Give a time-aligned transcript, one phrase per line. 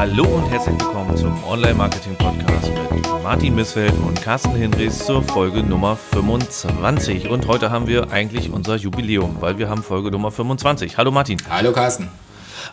[0.00, 5.94] Hallo und herzlich willkommen zum Online-Marketing-Podcast mit Martin Missfeld und Carsten Hinrichs zur Folge Nummer
[5.94, 7.28] 25.
[7.28, 10.96] Und heute haben wir eigentlich unser Jubiläum, weil wir haben Folge Nummer 25.
[10.96, 11.36] Hallo Martin.
[11.50, 12.08] Hallo Carsten.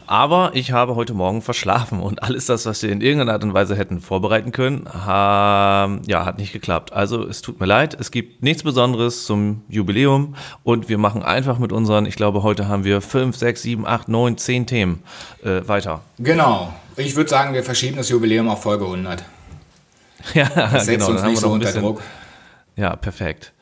[0.08, 3.54] Aber ich habe heute Morgen verschlafen und alles das, was wir in irgendeiner Art und
[3.54, 6.94] Weise hätten vorbereiten können, ha, ja, hat nicht geklappt.
[6.94, 11.60] Also es tut mir leid, es gibt nichts Besonderes zum Jubiläum und wir machen einfach
[11.60, 15.04] mit unseren, ich glaube, heute haben wir fünf, sechs, sieben, acht, neun, zehn Themen
[15.44, 16.02] äh, weiter.
[16.20, 16.74] Genau.
[16.96, 19.24] Ich würde sagen, wir verschieben das Jubiläum auf Folge 100.
[20.34, 22.02] Ja, das setzt genau, uns nicht so unter bisschen, Druck.
[22.76, 23.54] Ja, perfekt.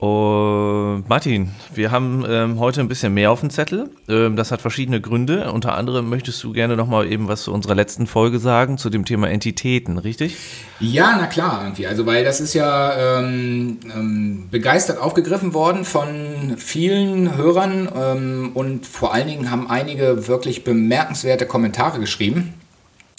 [0.00, 3.90] Und Martin, wir haben ähm, heute ein bisschen mehr auf dem Zettel.
[4.08, 5.52] Ähm, das hat verschiedene Gründe.
[5.52, 8.88] Unter anderem möchtest du gerne noch mal eben was zu unserer letzten Folge sagen, zu
[8.88, 10.38] dem Thema Entitäten, richtig?
[10.80, 11.86] Ja, na klar, irgendwie.
[11.86, 18.86] Also, weil das ist ja ähm, ähm begeistert aufgegriffen worden von vielen Hörern ähm, und
[18.86, 22.54] vor allen Dingen haben einige wirklich bemerkenswerte Kommentare geschrieben.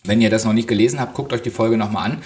[0.04, 2.18] Wenn ihr das noch nicht gelesen habt, guckt euch die Folge noch mal an.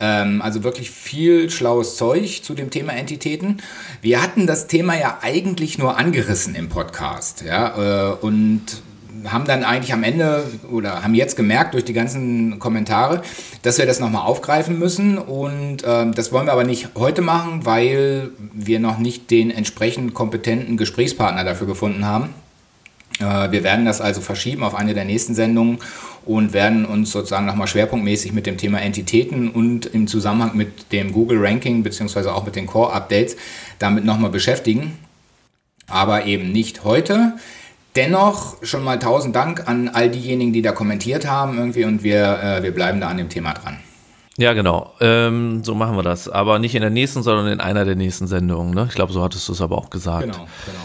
[0.00, 3.58] Ähm, also wirklich viel schlaues Zeug zu dem Thema Entitäten.
[4.00, 8.62] Wir hatten das Thema ja eigentlich nur angerissen im Podcast, ja, äh, und
[9.26, 13.22] haben dann eigentlich am Ende oder haben jetzt gemerkt durch die ganzen Kommentare,
[13.62, 15.18] dass wir das nochmal aufgreifen müssen.
[15.18, 20.14] Und äh, das wollen wir aber nicht heute machen, weil wir noch nicht den entsprechend
[20.14, 22.30] kompetenten Gesprächspartner dafür gefunden haben.
[23.20, 25.78] Äh, wir werden das also verschieben auf eine der nächsten Sendungen
[26.24, 31.12] und werden uns sozusagen nochmal schwerpunktmäßig mit dem Thema Entitäten und im Zusammenhang mit dem
[31.12, 33.36] Google Ranking beziehungsweise auch mit den Core Updates
[33.78, 34.98] damit nochmal beschäftigen.
[35.86, 37.34] Aber eben nicht heute.
[37.96, 42.38] Dennoch schon mal tausend Dank an all diejenigen, die da kommentiert haben irgendwie und wir,
[42.42, 43.78] äh, wir bleiben da an dem Thema dran.
[44.36, 44.92] Ja, genau.
[45.00, 46.28] Ähm, so machen wir das.
[46.28, 48.72] Aber nicht in der nächsten, sondern in einer der nächsten Sendungen.
[48.72, 48.86] Ne?
[48.88, 50.26] Ich glaube, so hattest du es aber auch gesagt.
[50.26, 50.78] Genau, genau.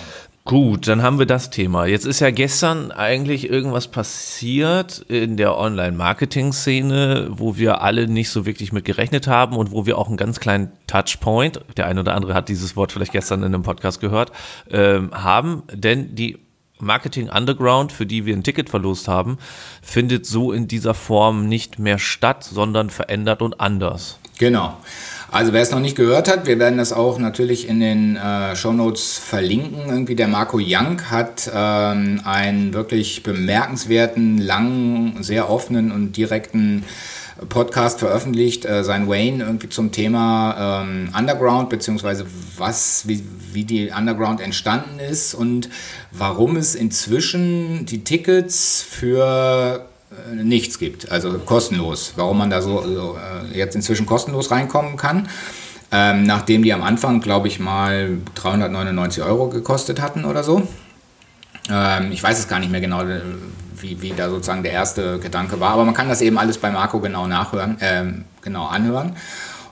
[0.46, 1.86] Gut, dann haben wir das Thema.
[1.86, 8.46] Jetzt ist ja gestern eigentlich irgendwas passiert in der Online-Marketing-Szene, wo wir alle nicht so
[8.46, 12.14] wirklich mit gerechnet haben und wo wir auch einen ganz kleinen Touchpoint, der eine oder
[12.14, 14.34] andere hat dieses Wort vielleicht gestern in einem Podcast gehört,
[14.70, 15.64] ähm, haben.
[15.72, 16.38] Denn die
[16.78, 19.38] Marketing Underground, für die wir ein Ticket verlost haben,
[19.82, 24.20] findet so in dieser Form nicht mehr statt, sondern verändert und anders.
[24.40, 24.78] Genau.
[25.34, 28.56] Also wer es noch nicht gehört hat, wir werden das auch natürlich in den äh,
[28.56, 29.90] Show Notes verlinken.
[29.90, 36.84] Irgendwie der Marco Young hat ähm, einen wirklich bemerkenswerten, langen, sehr offenen und direkten
[37.50, 43.24] Podcast veröffentlicht, äh, sein Wayne irgendwie zum Thema ähm, Underground, beziehungsweise was, wie,
[43.54, 45.68] wie die Underground entstanden ist und
[46.12, 49.84] warum es inzwischen die Tickets für
[50.36, 52.14] nichts gibt, also kostenlos.
[52.16, 53.18] Warum man da so also,
[53.54, 55.28] äh, jetzt inzwischen kostenlos reinkommen kann.
[55.92, 60.68] Ähm, nachdem die am Anfang, glaube ich, mal 399 Euro gekostet hatten oder so.
[61.70, 63.22] Ähm, ich weiß es gar nicht mehr genau, äh,
[63.80, 66.72] wie, wie da sozusagen der erste Gedanke war, aber man kann das eben alles bei
[66.72, 68.06] Marco genau nachhören, äh,
[68.42, 69.16] genau anhören.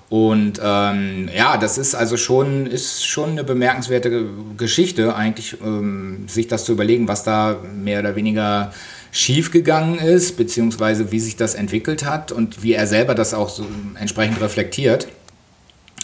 [0.10, 4.26] Und ähm, ja, das ist also schon, ist schon eine bemerkenswerte
[4.58, 8.74] Geschichte, eigentlich, ähm, sich das zu überlegen, was da mehr oder weniger
[9.12, 13.66] schiefgegangen ist, beziehungsweise wie sich das entwickelt hat und wie er selber das auch so
[14.00, 15.08] entsprechend reflektiert.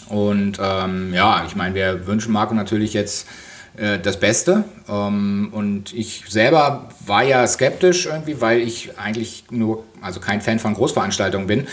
[0.08, 3.26] Und ähm, ja, ich meine, wir wünschen Marco natürlich jetzt
[3.78, 4.64] äh, das Beste.
[4.88, 10.58] Ähm, und ich selber war ja skeptisch irgendwie, weil ich eigentlich nur, also kein Fan
[10.58, 11.66] von Großveranstaltungen bin.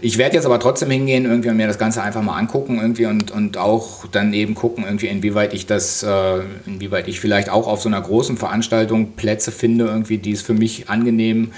[0.00, 3.06] Ich werde jetzt aber trotzdem hingehen irgendwie und mir das Ganze einfach mal angucken irgendwie
[3.06, 7.66] und, und auch dann eben gucken irgendwie, inwieweit ich das, äh, inwieweit ich vielleicht auch
[7.66, 11.52] auf so einer großen Veranstaltung Plätze finde irgendwie, die es für mich angenehm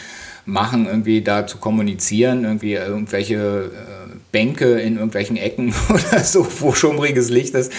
[0.46, 4.03] machen, irgendwie da zu kommunizieren, irgendwie irgendwelche äh,
[4.34, 7.72] Bänke in irgendwelchen Ecken oder so, wo schummriges Licht ist,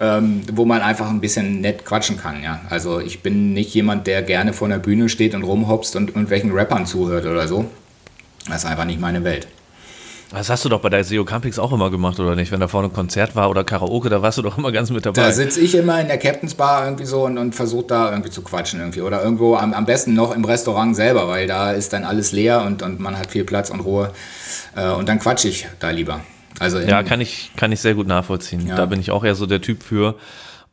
[0.00, 2.42] ähm, wo man einfach ein bisschen nett quatschen kann.
[2.42, 2.62] Ja?
[2.70, 6.50] Also ich bin nicht jemand, der gerne vor der Bühne steht und rumhopst und irgendwelchen
[6.52, 7.66] Rappern zuhört oder so.
[8.46, 9.48] Das ist einfach nicht meine Welt.
[10.30, 12.52] Das hast du doch bei der SEO Campings auch immer gemacht, oder nicht?
[12.52, 15.06] Wenn da vorne ein Konzert war oder Karaoke, da warst du doch immer ganz mit
[15.06, 15.22] dabei.
[15.22, 18.30] Da sitze ich immer in der Captain's Bar irgendwie so und, und versuche da irgendwie
[18.30, 19.00] zu quatschen irgendwie.
[19.00, 22.62] Oder irgendwo am, am besten noch im Restaurant selber, weil da ist dann alles leer
[22.62, 24.12] und, und man hat viel Platz und Ruhe.
[24.76, 26.20] Äh, und dann quatsche ich da lieber.
[26.58, 28.66] Also ja, kann ich, kann ich sehr gut nachvollziehen.
[28.66, 28.76] Ja.
[28.76, 30.16] Da bin ich auch eher so der Typ für.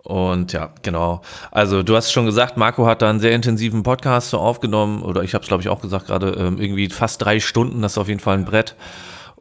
[0.04, 1.22] Und ja, genau.
[1.51, 5.24] Also du hast schon gesagt, Marco hat da einen sehr intensiven Podcast so aufgenommen, oder
[5.24, 7.98] ich habe es glaube ich auch gesagt gerade, ähm, irgendwie fast drei Stunden, das ist
[7.98, 8.75] auf jeden Fall ein Brett.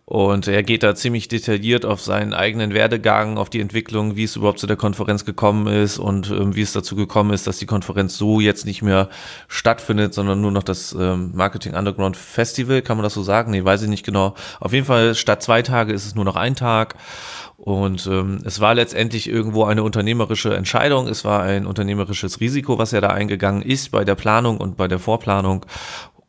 [0.07, 4.37] Und er geht da ziemlich detailliert auf seinen eigenen Werdegang, auf die Entwicklung, wie es
[4.37, 7.65] überhaupt zu der Konferenz gekommen ist und ähm, wie es dazu gekommen ist, dass die
[7.65, 9.09] Konferenz so jetzt nicht mehr
[9.49, 13.51] stattfindet, sondern nur noch das ähm, Marketing Underground Festival, kann man das so sagen?
[13.51, 14.35] Nee, weiß ich nicht genau.
[14.61, 16.97] Auf jeden Fall statt zwei Tage ist es nur noch ein Tag.
[17.57, 22.93] Und ähm, es war letztendlich irgendwo eine unternehmerische Entscheidung, es war ein unternehmerisches Risiko, was
[22.93, 25.65] er da eingegangen ist bei der Planung und bei der Vorplanung.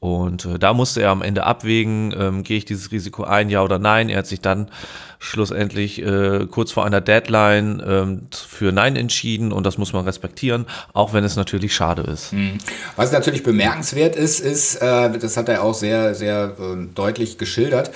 [0.06, 3.64] Und äh, da musste er am Ende abwägen, ähm, gehe ich dieses Risiko ein, ja
[3.64, 4.10] oder nein.
[4.10, 4.70] Er hat sich dann
[5.18, 10.68] schlussendlich äh, kurz vor einer Deadline ähm, für Nein entschieden und das muss man respektieren,
[10.94, 12.32] auch wenn es natürlich schade ist.
[12.34, 12.60] Hm.
[12.96, 17.90] Was natürlich bemerkenswert ist, ist, äh, das hat er auch sehr, sehr äh, deutlich geschildert,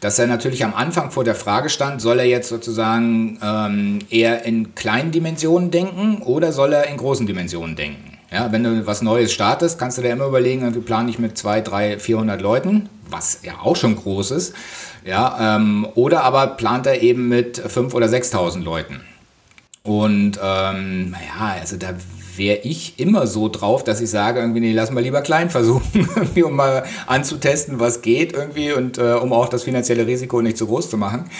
[0.00, 4.46] dass er natürlich am Anfang vor der Frage stand, soll er jetzt sozusagen ähm, eher
[4.46, 8.09] in kleinen Dimensionen denken oder soll er in großen Dimensionen denken?
[8.32, 11.36] Ja, wenn du was Neues startest, kannst du dir immer überlegen, irgendwie plane ich mit
[11.36, 14.54] 2, 3, 400 Leuten, was ja auch schon groß ist.
[15.04, 19.00] Ja, ähm, oder aber plant er eben mit 5.000 oder 6.000 Leuten.
[19.82, 21.94] Und ähm, naja, also da
[22.36, 26.08] wäre ich immer so drauf, dass ich sage, irgendwie, nee, lass mal lieber klein versuchen,
[26.14, 30.56] irgendwie, um mal anzutesten, was geht irgendwie und äh, um auch das finanzielle Risiko nicht
[30.56, 31.30] zu groß zu machen.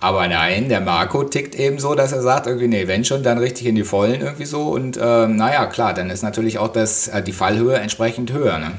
[0.00, 3.38] Aber nein, der Marco tickt eben so, dass er sagt, irgendwie, nee, wenn schon, dann
[3.38, 4.62] richtig in die Vollen irgendwie so.
[4.68, 8.58] Und äh, naja, klar, dann ist natürlich auch das, äh, die Fallhöhe entsprechend höher.
[8.58, 8.72] Ne?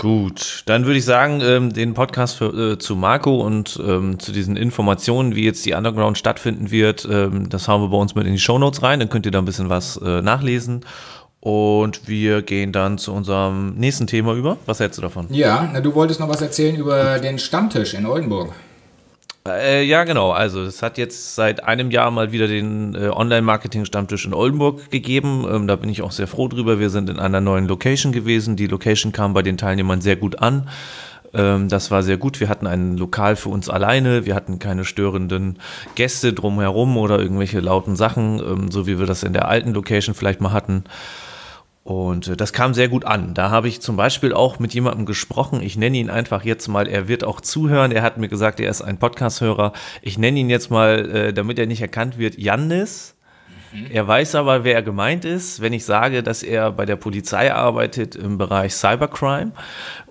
[0.00, 4.30] Gut, dann würde ich sagen, ähm, den Podcast für, äh, zu Marco und ähm, zu
[4.30, 8.24] diesen Informationen, wie jetzt die Underground stattfinden wird, ähm, das haben wir bei uns mit
[8.24, 10.84] in die Shownotes rein, dann könnt ihr da ein bisschen was äh, nachlesen.
[11.40, 14.56] Und wir gehen dann zu unserem nächsten Thema über.
[14.66, 15.26] Was hältst du davon?
[15.30, 18.52] Ja, na, du wolltest noch was erzählen über den Stammtisch in Oldenburg.
[19.48, 20.30] Äh, ja, genau.
[20.30, 25.46] Also es hat jetzt seit einem Jahr mal wieder den äh, Online-Marketing-Stammtisch in Oldenburg gegeben.
[25.50, 26.78] Ähm, da bin ich auch sehr froh drüber.
[26.78, 28.56] Wir sind in einer neuen Location gewesen.
[28.56, 30.68] Die Location kam bei den Teilnehmern sehr gut an.
[31.34, 32.40] Ähm, das war sehr gut.
[32.40, 34.26] Wir hatten ein Lokal für uns alleine.
[34.26, 35.58] Wir hatten keine störenden
[35.94, 40.14] Gäste drumherum oder irgendwelche lauten Sachen, ähm, so wie wir das in der alten Location
[40.14, 40.84] vielleicht mal hatten.
[41.88, 43.32] Und äh, das kam sehr gut an.
[43.32, 45.62] Da habe ich zum Beispiel auch mit jemandem gesprochen.
[45.62, 47.92] Ich nenne ihn einfach jetzt mal, er wird auch zuhören.
[47.92, 49.72] Er hat mir gesagt, er ist ein Podcast-Hörer.
[50.02, 53.14] Ich nenne ihn jetzt mal, äh, damit er nicht erkannt wird, Jannis.
[53.72, 53.86] Mhm.
[53.90, 58.16] Er weiß aber, wer gemeint ist, wenn ich sage, dass er bei der Polizei arbeitet
[58.16, 59.52] im Bereich Cybercrime.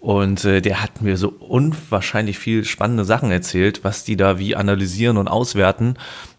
[0.01, 4.55] Und äh, der hat mir so unwahrscheinlich viel spannende Sachen erzählt, was die da wie
[4.55, 5.95] analysieren und auswerten.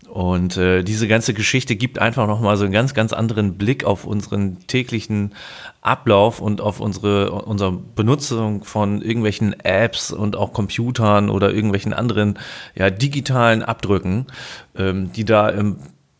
[0.09, 4.05] Und äh, diese ganze Geschichte gibt einfach nochmal so einen ganz, ganz anderen Blick auf
[4.05, 5.35] unseren täglichen
[5.83, 12.39] Ablauf und auf unsere, unsere Benutzung von irgendwelchen Apps und auch Computern oder irgendwelchen anderen
[12.75, 14.27] ja, digitalen Abdrücken,
[14.77, 15.77] ähm, die da im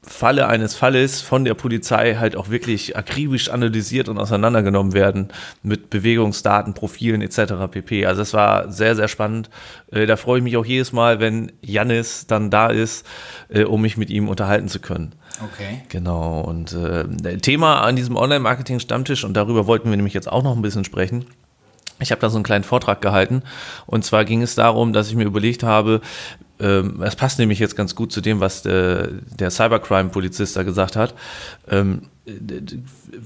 [0.09, 5.29] Falle eines Falles von der Polizei halt auch wirklich akribisch analysiert und auseinandergenommen werden
[5.63, 7.55] mit Bewegungsdaten, Profilen etc.
[7.71, 8.07] pp.
[8.07, 9.51] Also das war sehr, sehr spannend.
[9.93, 13.07] Äh, da freue ich mich auch jedes Mal, wenn Jannis dann da ist,
[13.49, 15.15] äh, um mich mit ihm unterhalten zu können.
[15.45, 15.83] Okay.
[15.89, 16.41] Genau.
[16.41, 20.63] Und äh, Thema an diesem Online-Marketing-Stammtisch, und darüber wollten wir nämlich jetzt auch noch ein
[20.63, 21.27] bisschen sprechen,
[22.01, 23.43] ich habe da so einen kleinen Vortrag gehalten
[23.87, 26.01] und zwar ging es darum, dass ich mir überlegt habe,
[26.61, 29.09] ähm, es passt nämlich jetzt ganz gut zu dem, was der,
[29.39, 31.15] der Cybercrime-Polizist da gesagt hat.
[31.69, 32.03] Ähm,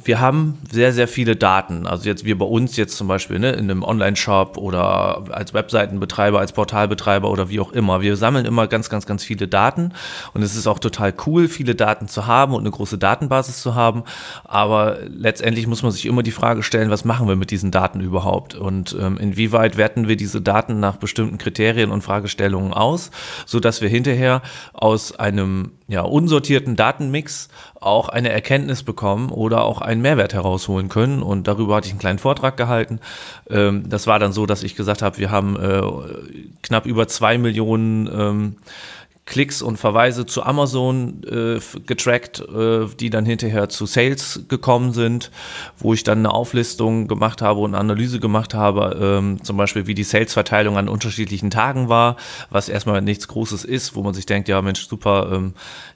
[0.04, 1.86] wir haben sehr, sehr viele Daten.
[1.86, 6.38] Also jetzt wir bei uns jetzt zum Beispiel ne, in einem Online-Shop oder als Webseitenbetreiber,
[6.38, 8.00] als Portalbetreiber oder wie auch immer.
[8.00, 9.92] Wir sammeln immer ganz, ganz, ganz viele Daten
[10.34, 13.74] und es ist auch total cool, viele Daten zu haben und eine große Datenbasis zu
[13.74, 14.04] haben.
[14.44, 18.00] Aber letztendlich muss man sich immer die Frage stellen, was machen wir mit diesen Daten
[18.00, 23.10] überhaupt und ähm, inwieweit werten wir diese Daten nach bestimmten Kriterien und Fragestellungen aus,
[23.46, 24.42] sodass wir hinterher
[24.72, 27.48] aus einem ja, unsortierten Datenmix
[27.82, 31.22] auch eine Erkenntnis bekommen oder auch einen Mehrwert herausholen können.
[31.22, 33.00] Und darüber hatte ich einen kleinen Vortrag gehalten.
[33.48, 35.82] Ähm, das war dann so, dass ich gesagt habe, wir haben äh,
[36.62, 38.56] knapp über zwei Millionen ähm,
[39.24, 45.30] Klicks und Verweise zu Amazon äh, getrackt, äh, die dann hinterher zu Sales gekommen sind,
[45.78, 49.86] wo ich dann eine Auflistung gemacht habe und eine Analyse gemacht habe, ähm, zum Beispiel
[49.86, 52.16] wie die Sales-Verteilung an unterschiedlichen Tagen war,
[52.50, 55.54] was erstmal nichts Großes ist, wo man sich denkt, ja Mensch, super, ähm,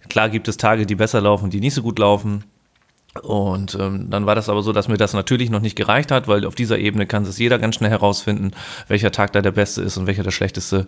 [0.09, 2.45] klar gibt es Tage, die besser laufen, die nicht so gut laufen.
[3.21, 6.29] Und ähm, dann war das aber so, dass mir das natürlich noch nicht gereicht hat,
[6.29, 8.53] weil auf dieser Ebene kann es jeder ganz schnell herausfinden,
[8.89, 10.87] welcher Tag da der beste ist und welcher der schlechteste.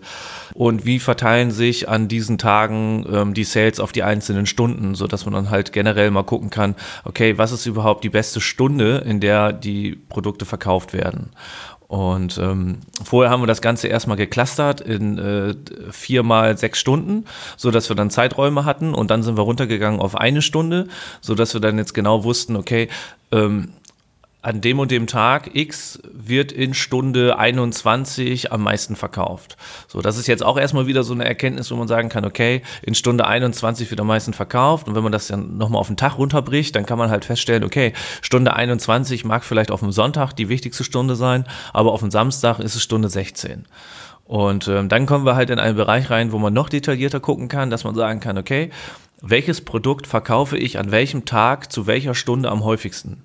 [0.53, 5.07] Und wie verteilen sich an diesen Tagen ähm, die Sales auf die einzelnen Stunden, so
[5.07, 9.03] dass man dann halt generell mal gucken kann, okay, was ist überhaupt die beste Stunde,
[9.05, 11.31] in der die Produkte verkauft werden.
[11.89, 15.55] Und ähm, vorher haben wir das Ganze erstmal geclustert in äh,
[15.89, 17.25] vier mal sechs Stunden,
[17.57, 18.93] so dass wir dann Zeiträume hatten.
[18.93, 20.87] Und dann sind wir runtergegangen auf eine Stunde,
[21.19, 22.89] so dass wir dann jetzt genau wussten, okay,
[23.31, 23.69] ähm,
[24.41, 29.57] an dem und dem Tag X wird in Stunde 21 am meisten verkauft.
[29.87, 32.61] So, das ist jetzt auch erstmal wieder so eine Erkenntnis, wo man sagen kann, okay,
[32.81, 34.87] in Stunde 21 wird am meisten verkauft.
[34.87, 37.65] Und wenn man das dann nochmal auf den Tag runterbricht, dann kann man halt feststellen,
[37.65, 37.91] okay,
[38.21, 41.43] Stunde 21 mag vielleicht auf dem Sonntag die wichtigste Stunde sein,
[41.73, 43.65] aber auf dem Samstag ist es Stunde 16.
[44.23, 47.47] Und ähm, dann kommen wir halt in einen Bereich rein, wo man noch detaillierter gucken
[47.47, 48.69] kann, dass man sagen kann, okay,
[49.21, 53.23] welches Produkt verkaufe ich an welchem Tag zu welcher Stunde am häufigsten.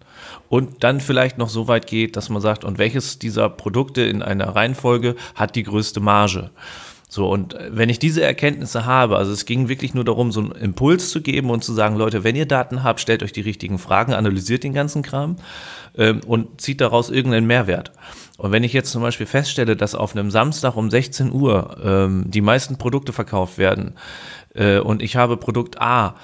[0.48, 4.22] Und dann vielleicht noch so weit geht, dass man sagt, und welches dieser Produkte in
[4.22, 6.50] einer Reihenfolge hat die größte Marge.
[7.08, 10.50] So, und wenn ich diese Erkenntnisse habe, also es ging wirklich nur darum, so einen
[10.50, 13.78] Impuls zu geben und zu sagen, Leute, wenn ihr Daten habt, stellt euch die richtigen
[13.78, 15.36] Fragen, analysiert den ganzen Kram
[15.96, 17.92] ähm, und zieht daraus irgendeinen Mehrwert.
[18.36, 22.24] Und wenn ich jetzt zum Beispiel feststelle, dass auf einem Samstag um 16 Uhr ähm,
[22.26, 23.94] die meisten Produkte verkauft werden
[24.54, 26.14] äh, und ich habe Produkt A,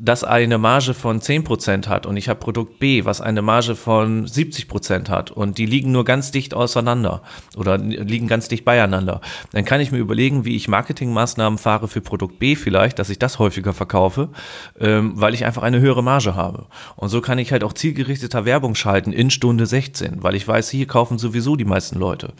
[0.00, 4.26] das eine Marge von 10% hat und ich habe Produkt B, was eine Marge von
[4.26, 7.22] 70% hat und die liegen nur ganz dicht auseinander
[7.56, 9.20] oder liegen ganz dicht beieinander,
[9.52, 13.18] dann kann ich mir überlegen, wie ich Marketingmaßnahmen fahre für Produkt B vielleicht, dass ich
[13.18, 14.28] das häufiger verkaufe,
[14.78, 16.66] ähm, weil ich einfach eine höhere Marge habe.
[16.94, 20.70] Und so kann ich halt auch zielgerichteter Werbung schalten in Stunde 16, weil ich weiß,
[20.70, 22.34] hier kaufen sowieso die meisten Leute.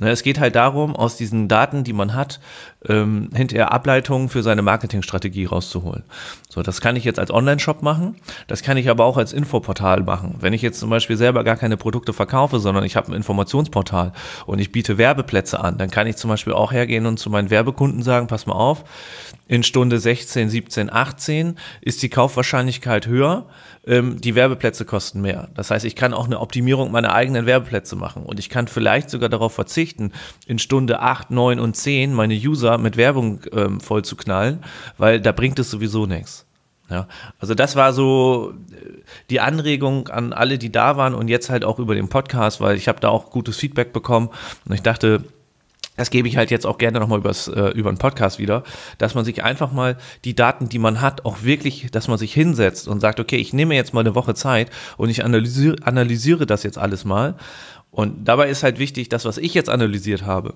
[0.00, 2.40] Ne, es geht halt darum, aus diesen Daten, die man hat,
[2.88, 6.04] ähm, hinterher Ableitungen für seine Marketingstrategie rauszuholen.
[6.48, 10.02] So, das kann ich jetzt als Online-Shop machen, das kann ich aber auch als Infoportal
[10.02, 10.36] machen.
[10.40, 14.12] Wenn ich jetzt zum Beispiel selber gar keine Produkte verkaufe, sondern ich habe ein Informationsportal
[14.46, 17.50] und ich biete Werbeplätze an, dann kann ich zum Beispiel auch hergehen und zu meinen
[17.50, 18.84] Werbekunden sagen, pass mal auf,
[19.46, 23.46] in Stunde 16, 17, 18 ist die Kaufwahrscheinlichkeit höher,
[23.86, 25.48] ähm, die Werbeplätze kosten mehr.
[25.54, 29.10] Das heißt, ich kann auch eine Optimierung meiner eigenen Werbeplätze machen und ich kann vielleicht
[29.10, 30.12] sogar darauf verzichten,
[30.46, 34.62] in Stunde 8, 9 und 10 meine User mit Werbung ähm, voll zu knallen,
[34.98, 36.46] weil da bringt es sowieso nichts.
[36.90, 41.48] Ja, also das war so äh, die Anregung an alle, die da waren und jetzt
[41.48, 44.28] halt auch über den Podcast, weil ich habe da auch gutes Feedback bekommen
[44.66, 45.24] und ich dachte,
[45.96, 48.64] das gebe ich halt jetzt auch gerne nochmal übers, äh, über einen Podcast wieder,
[48.98, 52.34] dass man sich einfach mal die Daten, die man hat, auch wirklich, dass man sich
[52.34, 56.46] hinsetzt und sagt, okay, ich nehme jetzt mal eine Woche Zeit und ich analysiere, analysiere
[56.46, 57.36] das jetzt alles mal.
[57.90, 60.54] Und dabei ist halt wichtig, das, was ich jetzt analysiert habe,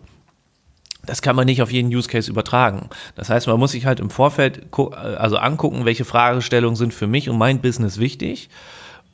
[1.06, 2.90] das kann man nicht auf jeden Use Case übertragen.
[3.14, 7.30] Das heißt, man muss sich halt im Vorfeld also angucken, welche Fragestellungen sind für mich
[7.30, 8.50] und mein Business wichtig.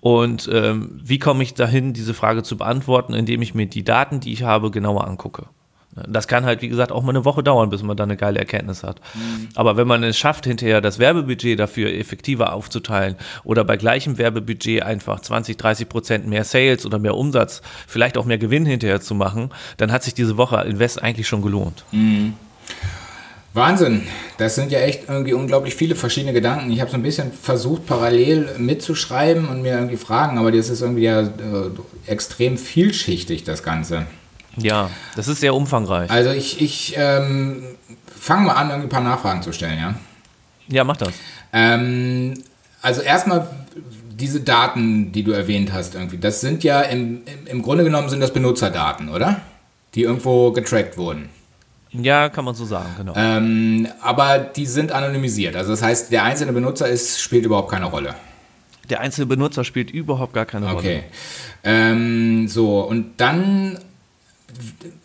[0.01, 4.21] Und ähm, wie komme ich dahin, diese Frage zu beantworten, indem ich mir die Daten,
[4.21, 5.47] die ich habe, genauer angucke.
[6.09, 8.39] Das kann halt, wie gesagt, auch mal eine Woche dauern, bis man da eine geile
[8.39, 9.01] Erkenntnis hat.
[9.15, 9.49] Mhm.
[9.55, 14.83] Aber wenn man es schafft, hinterher das Werbebudget dafür effektiver aufzuteilen oder bei gleichem Werbebudget
[14.83, 19.15] einfach 20, 30 Prozent mehr Sales oder mehr Umsatz, vielleicht auch mehr Gewinn hinterher zu
[19.15, 21.85] machen, dann hat sich diese Woche Invest eigentlich schon gelohnt.
[21.93, 22.35] Mhm.
[23.55, 24.03] Wahnsinn,
[24.37, 26.73] das sind ja echt irgendwie unglaublich viele verschiedene Gedanken.
[26.73, 30.81] Ich habe so ein bisschen versucht, parallel mitzuschreiben und mir irgendwie Fragen, aber das ist
[30.81, 31.31] irgendwie ja äh,
[32.09, 34.07] extrem vielschichtig, das Ganze.
[34.57, 36.11] Ja, das ist sehr umfangreich.
[36.11, 37.63] Also ich, ich ähm,
[38.19, 39.95] fange mal an, irgendwie ein paar Nachfragen zu stellen, ja?
[40.69, 41.13] Ja, mach das.
[41.53, 42.35] Ähm,
[42.83, 43.49] also erstmal
[44.11, 48.21] diese Daten, die du erwähnt hast, irgendwie, das sind ja im, im Grunde genommen sind
[48.21, 49.41] das Benutzerdaten, oder?
[49.95, 51.29] Die irgendwo getrackt wurden.
[51.93, 53.13] Ja, kann man so sagen, genau.
[53.17, 55.55] Ähm, aber die sind anonymisiert.
[55.55, 58.15] Also das heißt, der einzelne Benutzer ist, spielt überhaupt keine Rolle.
[58.91, 60.79] Der einzelne Benutzer spielt überhaupt gar keine Rolle.
[60.79, 61.05] Okay.
[61.63, 63.79] Ähm, so, und dann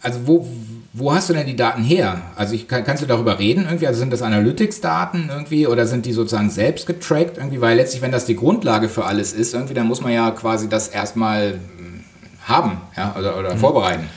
[0.01, 0.47] also wo,
[0.93, 2.21] wo hast du denn die Daten her?
[2.35, 3.87] Also ich, kannst du darüber reden irgendwie?
[3.87, 7.61] Also sind das Analytics-Daten irgendwie oder sind die sozusagen selbst getrackt irgendwie?
[7.61, 10.69] Weil letztlich, wenn das die Grundlage für alles ist, irgendwie, dann muss man ja quasi
[10.69, 12.03] das erstmal hm,
[12.43, 13.59] haben ja, oder, oder mhm.
[13.59, 14.09] vorbereiten.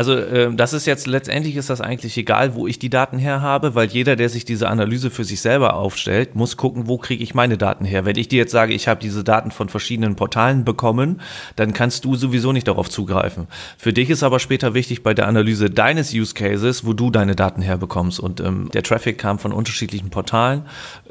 [0.00, 3.42] Also äh, das ist jetzt letztendlich ist das eigentlich egal, wo ich die Daten her
[3.42, 7.22] habe, weil jeder, der sich diese Analyse für sich selber aufstellt, muss gucken, wo kriege
[7.22, 8.06] ich meine Daten her.
[8.06, 11.20] Wenn ich dir jetzt sage, ich habe diese Daten von verschiedenen Portalen bekommen,
[11.56, 13.46] dann kannst du sowieso nicht darauf zugreifen.
[13.76, 17.36] Für dich ist aber später wichtig bei der Analyse deines Use Cases, wo du deine
[17.36, 18.20] Daten herbekommst.
[18.20, 20.62] Und ähm, der Traffic kam von unterschiedlichen Portalen.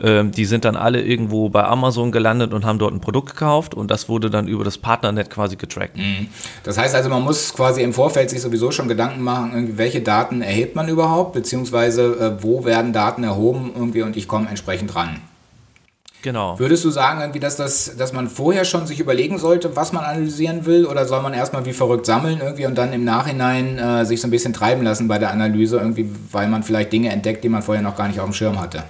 [0.02, 3.76] Ähm, die sind dann alle irgendwo bei Amazon gelandet und haben dort ein Produkt gekauft
[3.76, 5.96] und das wurde dann über das Partnernet quasi getrackt.
[5.96, 6.26] Mhm.
[6.64, 10.02] Das heißt also, man muss quasi im Vorfeld sich sowieso schon schon Gedanken machen, welche
[10.02, 14.96] Daten erhebt man überhaupt, beziehungsweise äh, wo werden Daten erhoben irgendwie und ich komme entsprechend
[14.96, 15.22] ran.
[16.22, 16.60] Genau.
[16.60, 20.04] Würdest du sagen, irgendwie, dass, das, dass man vorher schon sich überlegen sollte, was man
[20.04, 24.06] analysieren will, oder soll man erstmal wie verrückt sammeln irgendwie und dann im Nachhinein äh,
[24.06, 27.44] sich so ein bisschen treiben lassen bei der Analyse, irgendwie, weil man vielleicht Dinge entdeckt,
[27.44, 28.84] die man vorher noch gar nicht auf dem Schirm hatte?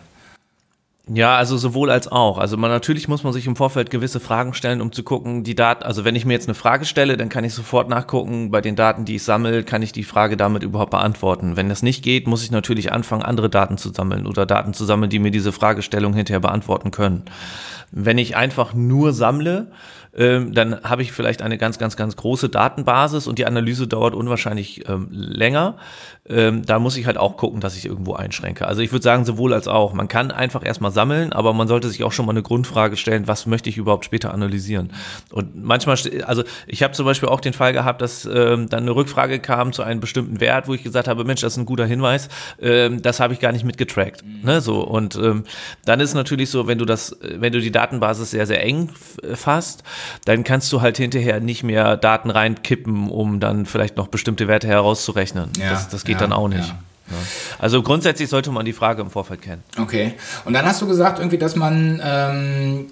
[1.11, 2.37] Ja, also sowohl als auch.
[2.37, 5.55] Also man natürlich muss man sich im Vorfeld gewisse Fragen stellen, um zu gucken, die
[5.55, 8.61] Daten, also wenn ich mir jetzt eine Frage stelle, dann kann ich sofort nachgucken, bei
[8.61, 11.57] den Daten, die ich sammle, kann ich die Frage damit überhaupt beantworten.
[11.57, 14.85] Wenn das nicht geht, muss ich natürlich anfangen, andere Daten zu sammeln oder Daten zu
[14.85, 17.23] sammeln, die mir diese Fragestellung hinterher beantworten können.
[17.91, 19.71] Wenn ich einfach nur sammle,
[20.15, 24.13] ähm, dann habe ich vielleicht eine ganz, ganz, ganz große Datenbasis und die Analyse dauert
[24.13, 25.77] unwahrscheinlich ähm, länger.
[26.29, 28.67] Ähm, da muss ich halt auch gucken, dass ich irgendwo einschränke.
[28.67, 29.93] Also ich würde sagen, sowohl als auch.
[29.93, 33.27] Man kann einfach erstmal sammeln, aber man sollte sich auch schon mal eine Grundfrage stellen,
[33.27, 34.91] was möchte ich überhaupt später analysieren.
[35.31, 38.95] Und manchmal, also ich habe zum Beispiel auch den Fall gehabt, dass ähm, dann eine
[38.95, 41.85] Rückfrage kam zu einem bestimmten Wert, wo ich gesagt habe, Mensch, das ist ein guter
[41.85, 42.29] Hinweis,
[42.61, 44.23] ähm, das habe ich gar nicht mitgetrackt.
[44.23, 44.41] Mhm.
[44.43, 45.43] Ne, so und ähm,
[45.85, 48.89] dann ist natürlich so, wenn du das, wenn du die Datenbasis sehr, sehr eng
[49.33, 49.83] fasst,
[50.25, 54.67] dann kannst du halt hinterher nicht mehr Daten reinkippen, um dann vielleicht noch bestimmte Werte
[54.67, 55.49] herauszurechnen.
[55.59, 56.67] Ja, das, das geht ja, dann auch nicht.
[56.67, 56.79] Ja.
[57.57, 59.63] Also grundsätzlich sollte man die Frage im Vorfeld kennen.
[59.77, 60.13] Okay.
[60.45, 62.85] Und dann hast du gesagt, irgendwie, dass man, ähm,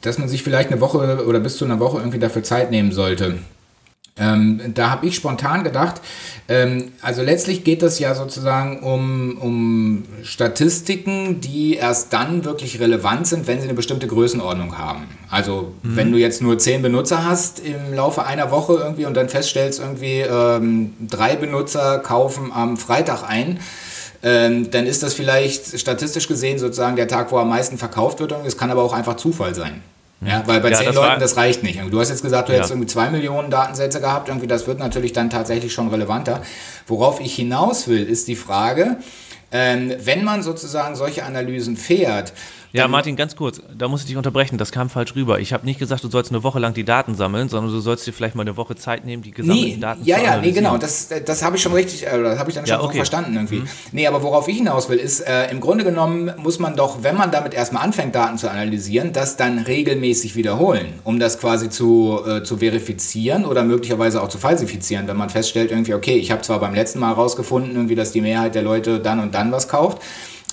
[0.00, 2.92] dass man sich vielleicht eine Woche oder bis zu einer Woche irgendwie dafür Zeit nehmen
[2.92, 3.38] sollte.
[4.18, 6.00] Ähm, da habe ich spontan gedacht,
[6.48, 13.26] ähm, also letztlich geht es ja sozusagen um, um Statistiken, die erst dann wirklich relevant
[13.26, 15.06] sind, wenn sie eine bestimmte Größenordnung haben.
[15.30, 15.96] Also mhm.
[15.96, 19.80] wenn du jetzt nur zehn Benutzer hast im Laufe einer Woche irgendwie und dann feststellst,
[19.80, 23.60] irgendwie ähm, drei Benutzer kaufen am Freitag ein,
[24.22, 28.34] ähm, dann ist das vielleicht statistisch gesehen sozusagen der Tag, wo am meisten verkauft wird.
[28.44, 29.82] Es kann aber auch einfach Zufall sein.
[30.22, 31.80] Ja, weil bei ja, zehn Leuten, das reicht nicht.
[31.90, 32.58] Du hast jetzt gesagt, du ja.
[32.58, 34.28] hättest irgendwie zwei Millionen Datensätze gehabt.
[34.28, 36.42] Irgendwie, das wird natürlich dann tatsächlich schon relevanter.
[36.86, 38.98] Worauf ich hinaus will, ist die Frage,
[39.50, 42.34] ähm, wenn man sozusagen solche Analysen fährt,
[42.72, 45.40] ja, Martin, ganz kurz, da muss ich dich unterbrechen, das kam falsch rüber.
[45.40, 48.06] Ich habe nicht gesagt, du sollst eine Woche lang die Daten sammeln, sondern du sollst
[48.06, 50.40] dir vielleicht mal eine Woche Zeit nehmen, die gesammelten nee, Daten ja, zu Ja, ja,
[50.40, 52.82] nee, genau, das, das habe ich schon richtig, äh, das habe ich dann schon ja,
[52.82, 52.96] okay.
[52.96, 53.60] verstanden irgendwie.
[53.60, 53.68] Mhm.
[53.92, 57.16] Nee, aber worauf ich hinaus will, ist, äh, im Grunde genommen muss man doch, wenn
[57.16, 62.20] man damit erstmal anfängt, Daten zu analysieren, das dann regelmäßig wiederholen, um das quasi zu,
[62.26, 66.42] äh, zu verifizieren oder möglicherweise auch zu falsifizieren, wenn man feststellt, irgendwie, okay, ich habe
[66.42, 69.68] zwar beim letzten Mal herausgefunden, irgendwie, dass die Mehrheit der Leute dann und dann was
[69.68, 70.00] kauft,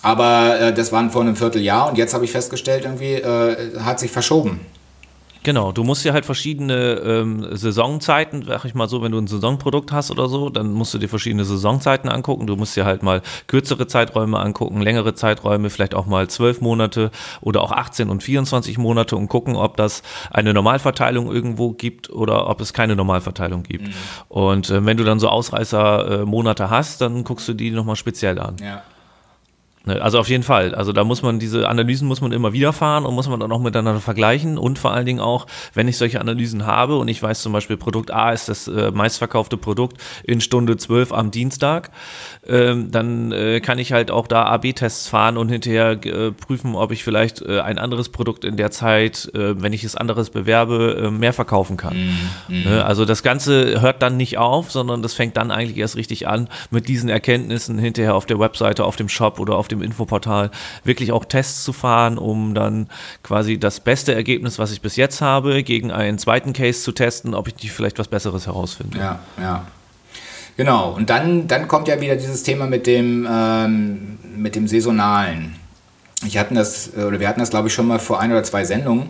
[0.08, 4.00] aber äh, das waren vor einem Vierteljahr und jetzt habe ich festgestellt, irgendwie äh, hat
[4.00, 4.62] sich verschoben.
[5.44, 9.28] Genau, du musst dir halt verschiedene ähm, Saisonzeiten, sag ich mal so, wenn du ein
[9.28, 12.48] Saisonprodukt hast oder so, dann musst du dir verschiedene Saisonzeiten angucken.
[12.48, 17.12] Du musst dir halt mal kürzere Zeiträume angucken, längere Zeiträume, vielleicht auch mal zwölf Monate
[17.40, 22.50] oder auch 18 und 24 Monate und gucken, ob das eine Normalverteilung irgendwo gibt oder
[22.50, 23.88] ob es keine Normalverteilung gibt.
[23.88, 23.94] Mhm.
[24.28, 28.40] Und äh, wenn du dann so Ausreißer-Monate äh, hast, dann guckst du die nochmal speziell
[28.40, 28.56] an.
[28.62, 28.84] Ja.
[29.88, 30.75] Ne, also auf jeden Fall.
[30.75, 33.53] Also da muss man diese Analysen muss man immer wieder fahren und muss man dann
[33.53, 37.24] auch miteinander vergleichen und vor allen Dingen auch, wenn ich solche Analysen habe und ich
[37.24, 41.91] weiß zum Beispiel, Produkt A ist das äh, meistverkaufte Produkt in Stunde 12 am Dienstag,
[42.46, 46.91] ähm, dann äh, kann ich halt auch da AB-Tests fahren und hinterher äh, prüfen, ob
[46.91, 51.04] ich vielleicht äh, ein anderes Produkt in der Zeit, äh, wenn ich es anderes bewerbe,
[51.06, 51.95] äh, mehr verkaufen kann.
[52.50, 52.63] Mhm.
[52.63, 56.28] Ne, also das Ganze hört dann nicht auf, sondern das fängt dann eigentlich erst richtig
[56.28, 59.84] an mit diesen Erkenntnissen hinterher auf der Webseite, auf dem Shop oder auf dem dem
[59.84, 60.52] Infoportal
[60.84, 62.88] wirklich auch Tests zu fahren, um dann
[63.24, 67.34] quasi das beste Ergebnis, was ich bis jetzt habe, gegen einen zweiten Case zu testen,
[67.34, 68.98] ob ich nicht vielleicht was Besseres herausfinde.
[68.98, 69.66] Ja, ja.
[70.58, 75.56] Genau, und dann, dann kommt ja wieder dieses Thema mit dem, ähm, mit dem Saisonalen.
[76.26, 78.66] Ich hatten das, oder wir hatten das, glaube ich, schon mal vor ein oder zwei
[78.66, 79.10] Sendungen.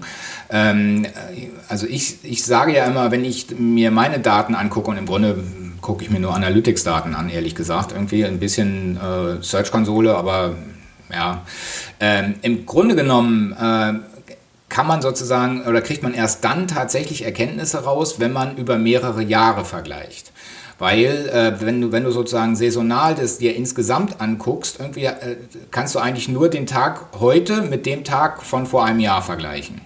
[0.50, 1.06] Ähm,
[1.70, 5.42] also ich, ich sage ja immer, wenn ich mir meine Daten angucke und im Grunde
[5.82, 7.92] gucke ich mir nur Analytics-Daten an, ehrlich gesagt.
[7.92, 10.56] Irgendwie ein bisschen äh, Search-Konsole, aber
[11.12, 11.44] ja.
[12.00, 13.94] Ähm, Im Grunde genommen äh,
[14.70, 19.24] kann man sozusagen oder kriegt man erst dann tatsächlich Erkenntnisse raus, wenn man über mehrere
[19.24, 20.32] Jahre vergleicht.
[20.80, 25.38] Weil, äh, wenn, du, wenn du sozusagen saisonal das dir insgesamt anguckst, irgendwie äh,
[25.72, 29.82] kannst du eigentlich nur den Tag heute mit dem Tag von vor einem Jahr vergleichen.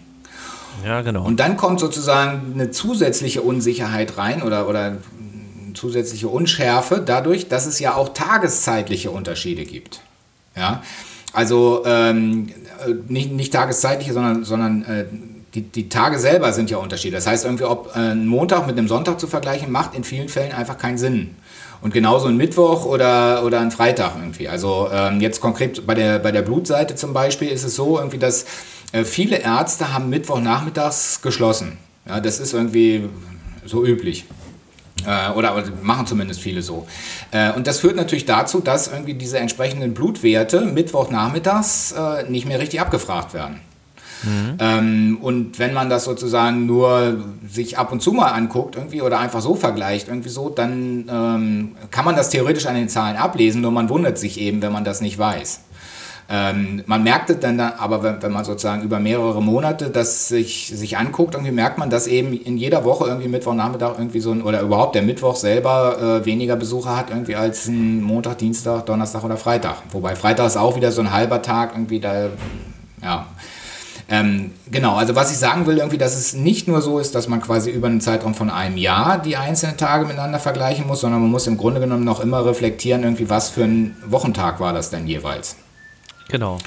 [0.86, 1.24] Ja, genau.
[1.24, 4.98] Und dann kommt sozusagen eine zusätzliche Unsicherheit rein oder, oder
[5.82, 10.02] zusätzliche Unschärfe dadurch, dass es ja auch tageszeitliche Unterschiede gibt.
[10.56, 10.84] Ja,
[11.34, 12.50] also ähm,
[13.08, 15.06] nicht, nicht tageszeitliche, sondern, sondern äh,
[15.56, 17.16] die, die Tage selber sind ja Unterschiede.
[17.16, 20.30] Das heißt, irgendwie, ob äh, ein Montag mit einem Sonntag zu vergleichen, macht in vielen
[20.30, 21.32] Fällen einfach keinen Sinn.
[21.82, 24.48] Und genauso ein Mittwoch oder, oder ein Freitag irgendwie.
[24.50, 28.20] Also ähm, jetzt konkret bei der, bei der Blutseite zum Beispiel ist es so, irgendwie,
[28.20, 28.46] dass
[28.92, 31.80] äh, viele Ärzte haben Mittwochnachmittags geschlossen.
[32.08, 33.10] Ja, das ist irgendwie
[33.66, 34.26] so üblich.
[35.06, 36.88] Äh, oder, machen zumindest viele so.
[37.32, 42.60] Äh, und das führt natürlich dazu, dass irgendwie diese entsprechenden Blutwerte Mittwochnachmittags äh, nicht mehr
[42.60, 43.62] richtig abgefragt werden.
[44.24, 44.58] Mhm.
[44.60, 49.20] Ähm, und wenn man das sozusagen nur sich ab und zu mal anguckt irgendwie oder
[49.20, 53.62] einfach so vergleicht irgendwie so, dann ähm, kann man das theoretisch an den Zahlen ablesen,
[53.62, 55.62] nur man wundert sich eben, wenn man das nicht weiß.
[56.34, 60.72] Ähm, man merkt es dann, aber wenn, wenn, man sozusagen über mehrere Monate das sich,
[60.74, 64.42] sich anguckt, irgendwie merkt man, dass eben in jeder Woche irgendwie Mittwochnachmittag irgendwie so ein,
[64.42, 69.26] oder überhaupt der Mittwoch selber äh, weniger Besucher hat irgendwie als ein Montag, Dienstag, Donnerstag
[69.26, 69.84] oder Freitag.
[69.92, 72.30] Wobei Freitag ist auch wieder so ein halber Tag irgendwie da,
[73.04, 73.26] ja.
[74.08, 77.28] Ähm, genau, also was ich sagen will, irgendwie, dass es nicht nur so ist, dass
[77.28, 81.22] man quasi über einen Zeitraum von einem Jahr die einzelnen Tage miteinander vergleichen muss, sondern
[81.22, 84.92] man muss im Grunde genommen noch immer reflektieren, irgendwie, was für ein Wochentag war das
[84.92, 85.58] denn jeweils.
[86.32, 86.58] Genau.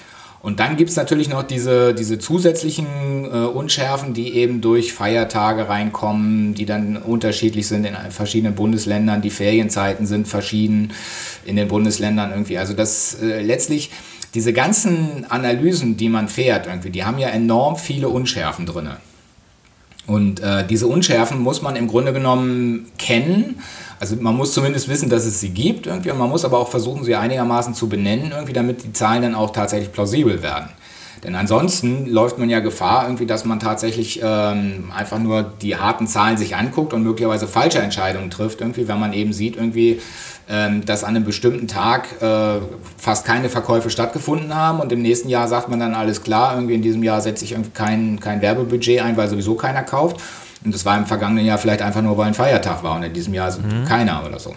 [0.44, 5.70] Und dann gibt es natürlich noch diese, diese zusätzlichen äh, Unschärfen, die eben durch Feiertage
[5.70, 9.22] reinkommen, die dann unterschiedlich sind in verschiedenen Bundesländern.
[9.22, 10.92] Die Ferienzeiten sind verschieden
[11.46, 12.58] in den Bundesländern irgendwie.
[12.58, 13.90] Also das äh, letztlich
[14.34, 18.90] diese ganzen Analysen, die man fährt, irgendwie, die haben ja enorm viele Unschärfen drin.
[20.06, 23.60] Und äh, diese Unschärfen muss man im Grunde genommen kennen.
[24.00, 26.10] Also man muss zumindest wissen, dass es sie gibt irgendwie.
[26.10, 29.34] Und man muss aber auch versuchen, sie einigermaßen zu benennen, irgendwie, damit die Zahlen dann
[29.34, 30.68] auch tatsächlich plausibel werden.
[31.24, 36.06] Denn ansonsten läuft man ja Gefahr, irgendwie, dass man tatsächlich ähm, einfach nur die harten
[36.06, 40.02] Zahlen sich anguckt und möglicherweise falsche Entscheidungen trifft, irgendwie, wenn man eben sieht, irgendwie,
[40.84, 42.60] dass an einem bestimmten Tag äh,
[42.98, 46.74] fast keine Verkäufe stattgefunden haben und im nächsten Jahr sagt man dann alles klar, irgendwie
[46.74, 50.20] in diesem Jahr setze ich irgendwie kein, kein Werbebudget ein, weil sowieso keiner kauft.
[50.64, 53.12] Und das war im vergangenen Jahr vielleicht einfach nur, weil ein Feiertag war und in
[53.12, 53.84] diesem Jahr mhm.
[53.84, 54.54] keiner oder so.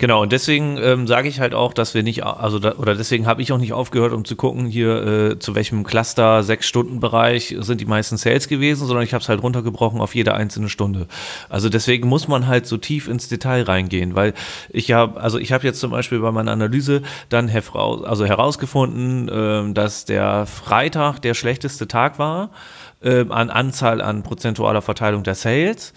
[0.00, 3.26] Genau, und deswegen ähm, sage ich halt auch, dass wir nicht, also da, oder deswegen
[3.26, 7.00] habe ich auch nicht aufgehört, um zu gucken, hier äh, zu welchem Cluster, sechs Stunden
[7.00, 10.68] Bereich sind die meisten Sales gewesen, sondern ich habe es halt runtergebrochen auf jede einzelne
[10.68, 11.08] Stunde.
[11.48, 14.34] Also deswegen muss man halt so tief ins Detail reingehen, weil
[14.70, 19.74] ich habe, also ich habe jetzt zum Beispiel bei meiner Analyse dann also herausgefunden, äh,
[19.74, 22.50] dass der Freitag der schlechteste Tag war
[23.02, 25.92] äh, an Anzahl an prozentualer Verteilung der Sales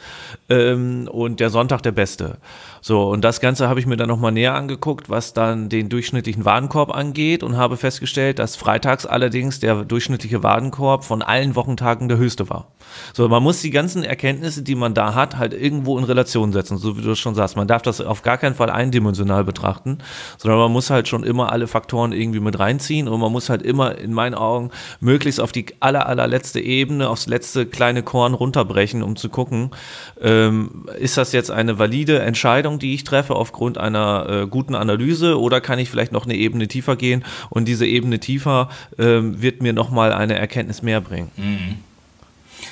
[0.50, 2.38] ähm, und der Sonntag der beste.
[2.82, 6.46] So, und das Ganze habe ich mir dann nochmal näher angeguckt, was dann den durchschnittlichen
[6.46, 12.18] Warenkorb angeht und habe festgestellt, dass freitags allerdings der durchschnittliche Warenkorb von allen Wochentagen der
[12.18, 12.68] höchste war.
[13.14, 16.78] So, man muss die ganzen Erkenntnisse, die man da hat, halt irgendwo in Relation setzen,
[16.78, 17.56] so wie du schon sagst.
[17.56, 20.00] Man darf das auf gar keinen Fall eindimensional betrachten,
[20.38, 23.62] sondern man muss halt schon immer alle Faktoren irgendwie mit reinziehen und man muss halt
[23.62, 29.04] immer in meinen Augen möglichst auf die aller, allerletzte Ebene, aufs letzte kleine Korn runterbrechen,
[29.04, 29.72] um zu gucken,
[30.20, 34.76] ähm, ist das jetzt eine valide Entscheidung, Entscheidung, die ich treffe, aufgrund einer äh, guten
[34.76, 39.42] Analyse oder kann ich vielleicht noch eine Ebene tiefer gehen und diese Ebene tiefer ähm,
[39.42, 41.32] wird mir nochmal eine Erkenntnis mehr bringen.
[41.38, 41.78] Mhm.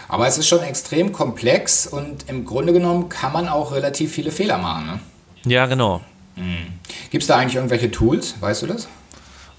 [0.08, 4.32] Aber es ist schon extrem komplex und im Grunde genommen kann man auch relativ viele
[4.32, 4.86] Fehler machen.
[4.88, 5.00] Ne?
[5.46, 6.02] Ja, genau.
[6.36, 6.74] Mhm.
[7.12, 8.36] Gibt es da eigentlich irgendwelche Tools?
[8.40, 8.88] Weißt du das?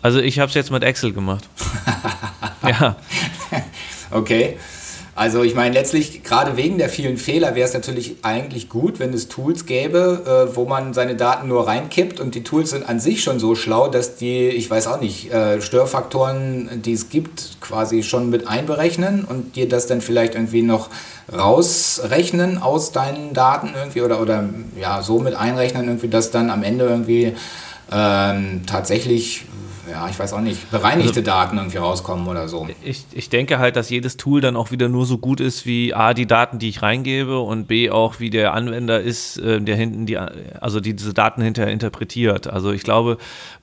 [0.02, 1.48] Also ich habe es jetzt mit Excel gemacht.
[2.66, 2.96] ja.
[4.10, 4.56] Okay.
[5.14, 9.12] Also ich meine, letztlich gerade wegen der vielen Fehler wäre es natürlich eigentlich gut, wenn
[9.12, 13.00] es Tools gäbe, äh, wo man seine Daten nur reinkippt und die Tools sind an
[13.00, 17.60] sich schon so schlau, dass die, ich weiß auch nicht, äh, Störfaktoren, die es gibt,
[17.60, 20.88] quasi schon mit einberechnen und dir das dann vielleicht irgendwie noch
[21.32, 24.48] rausrechnen aus deinen Daten irgendwie oder, oder
[24.80, 27.34] ja, so mit einrechnen irgendwie, dass dann am Ende irgendwie
[27.92, 29.44] ähm, tatsächlich
[29.90, 32.68] ja, ich weiß auch nicht, bereinigte also, Daten irgendwie rauskommen oder so.
[32.84, 35.94] Ich, ich denke halt, dass jedes Tool dann auch wieder nur so gut ist wie
[35.94, 39.76] A, die Daten, die ich reingebe und B, auch wie der Anwender ist, äh, der
[39.76, 42.46] hinten die, also die diese Daten hinterher interpretiert.
[42.46, 43.18] Also ich glaube,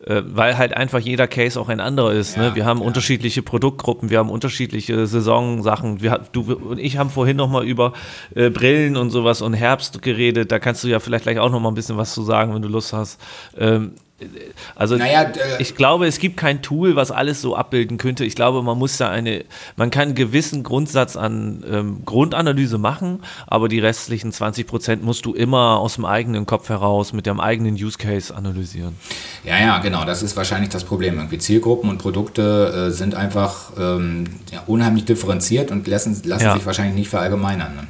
[0.05, 2.37] äh, weil halt einfach jeder Case auch ein anderer ist.
[2.37, 2.43] Ne?
[2.43, 2.55] Ja, ne?
[2.55, 2.85] Wir haben ja.
[2.85, 6.01] unterschiedliche Produktgruppen, wir haben unterschiedliche Saisonsachen.
[6.01, 7.93] Wir, du und ich haben vorhin nochmal über
[8.35, 10.51] äh, Brillen und sowas und Herbst geredet.
[10.51, 12.67] Da kannst du ja vielleicht gleich auch nochmal ein bisschen was zu sagen, wenn du
[12.67, 13.19] Lust hast.
[13.57, 13.93] Ähm,
[14.75, 18.25] also naja, äh, ich glaube, es gibt kein Tool, was alles so abbilden könnte.
[18.25, 23.19] Ich glaube, man muss da eine, man kann einen gewissen Grundsatz an ähm, Grundanalyse machen,
[23.45, 27.39] aber die restlichen 20 Prozent musst du immer aus dem eigenen Kopf heraus mit dem
[27.39, 28.95] eigenen Use Case analysieren.
[29.43, 30.03] Ja, ja, genau.
[30.03, 31.15] Das ist wahrscheinlich das Problem.
[31.15, 36.53] Irgendwie Zielgruppen und Produkte äh, sind einfach ähm, ja, unheimlich differenziert und lassen, lassen ja.
[36.55, 37.75] sich wahrscheinlich nicht verallgemeinern.
[37.75, 37.87] Ne?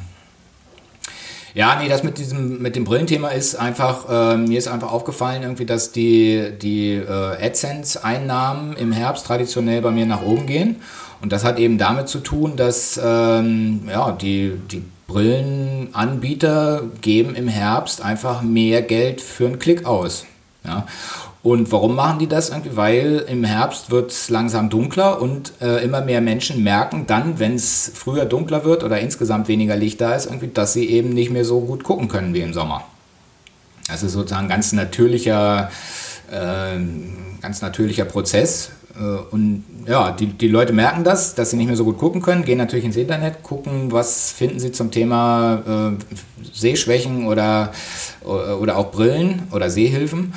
[1.58, 5.42] Ja, nee, das mit diesem, mit dem Brillenthema ist einfach, äh, mir ist einfach aufgefallen
[5.42, 10.76] irgendwie, dass die, die äh, AdSense-Einnahmen im Herbst traditionell bei mir nach oben gehen.
[11.20, 17.48] Und das hat eben damit zu tun, dass ähm, ja, die, die Brillenanbieter geben im
[17.48, 20.28] Herbst einfach mehr Geld für einen Klick aus.
[20.64, 20.86] Ja.
[21.48, 22.52] Und warum machen die das?
[22.76, 27.56] Weil im Herbst wird es langsam dunkler und äh, immer mehr Menschen merken dann, wenn
[27.56, 31.32] es früher dunkler wird oder insgesamt weniger Licht da ist, irgendwie, dass sie eben nicht
[31.32, 32.84] mehr so gut gucken können wie im Sommer.
[33.88, 35.72] Das ist sozusagen ein ganz natürlicher,
[36.30, 36.80] äh,
[37.40, 38.72] ganz natürlicher Prozess.
[39.00, 42.22] Äh, und ja, die, die Leute merken das, dass sie nicht mehr so gut gucken
[42.22, 47.72] können, gehen natürlich ins Internet, gucken, was finden sie zum Thema äh, Sehschwächen oder,
[48.26, 50.34] oder auch Brillen oder Sehhilfen.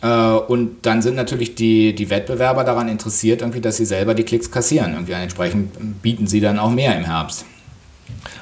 [0.00, 4.24] Äh, und dann sind natürlich die, die Wettbewerber daran interessiert, irgendwie, dass sie selber die
[4.24, 4.92] Klicks kassieren.
[4.92, 7.44] Irgendwie entsprechend bieten sie dann auch mehr im Herbst.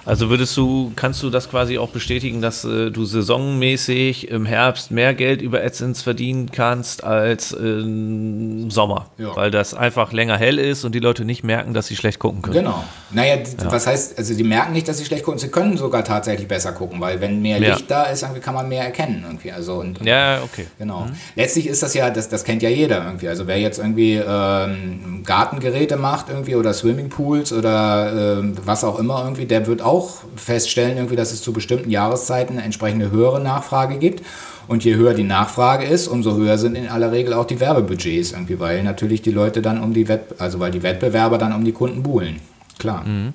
[0.06, 4.92] Also würdest du, kannst du das quasi auch bestätigen, dass äh, du saisonmäßig im Herbst
[4.92, 9.10] mehr Geld über AdSense verdienen kannst als im Sommer?
[9.18, 9.34] Ja.
[9.34, 12.42] Weil das einfach länger hell ist und die Leute nicht merken, dass sie schlecht gucken
[12.42, 12.54] können.
[12.54, 12.84] Genau.
[13.10, 13.42] Naja, ja.
[13.64, 16.70] was heißt, also die merken nicht, dass sie schlecht gucken, sie können sogar tatsächlich besser
[16.70, 17.74] gucken, weil wenn mehr ja.
[17.74, 19.50] Licht da ist, irgendwie kann man mehr erkennen irgendwie.
[19.50, 20.68] Also und, und ja, okay.
[20.78, 21.00] Genau.
[21.00, 21.16] Mhm.
[21.34, 23.28] Letztlich ist das ja, das, das kennt ja jeder irgendwie.
[23.28, 29.24] Also wer jetzt irgendwie ähm, Gartengeräte macht irgendwie oder Swimmingpools oder ähm, was auch immer
[29.24, 29.95] irgendwie, der wird auch
[30.36, 34.24] feststellen irgendwie, dass es zu bestimmten Jahreszeiten eine entsprechende höhere Nachfrage gibt.
[34.68, 38.32] Und je höher die Nachfrage ist, umso höher sind in aller Regel auch die Werbebudgets
[38.32, 41.64] irgendwie, weil natürlich die Leute dann um die Wett also weil die Wettbewerber dann um
[41.64, 42.40] die Kunden buhlen.
[42.78, 43.04] Klar.
[43.04, 43.32] Mhm.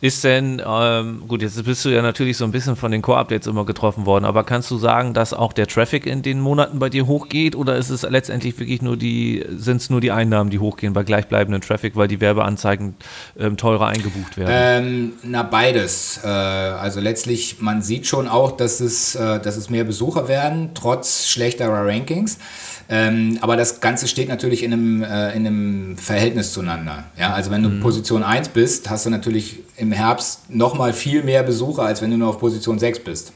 [0.00, 3.46] Ist denn, ähm, gut, jetzt bist du ja natürlich so ein bisschen von den Core-Updates
[3.46, 6.88] immer getroffen worden, aber kannst du sagen, dass auch der Traffic in den Monaten bei
[6.88, 10.58] dir hochgeht oder ist es letztendlich wirklich nur die, sind es nur die Einnahmen, die
[10.58, 12.94] hochgehen bei gleichbleibendem Traffic, weil die Werbeanzeigen
[13.38, 14.50] ähm, teurer eingebucht werden?
[14.52, 16.20] Ähm, na, beides.
[16.22, 20.70] Äh, also letztlich, man sieht schon auch, dass es, äh, dass es mehr Besucher werden,
[20.74, 22.38] trotz schlechterer Rankings.
[22.88, 27.04] Ähm, aber das Ganze steht natürlich in einem, äh, in einem Verhältnis zueinander.
[27.18, 27.80] Ja, also wenn du mhm.
[27.80, 32.18] Position 1 bist, hast du natürlich im Herbst nochmal viel mehr Besucher, als wenn du
[32.18, 33.32] nur auf Position 6 bist.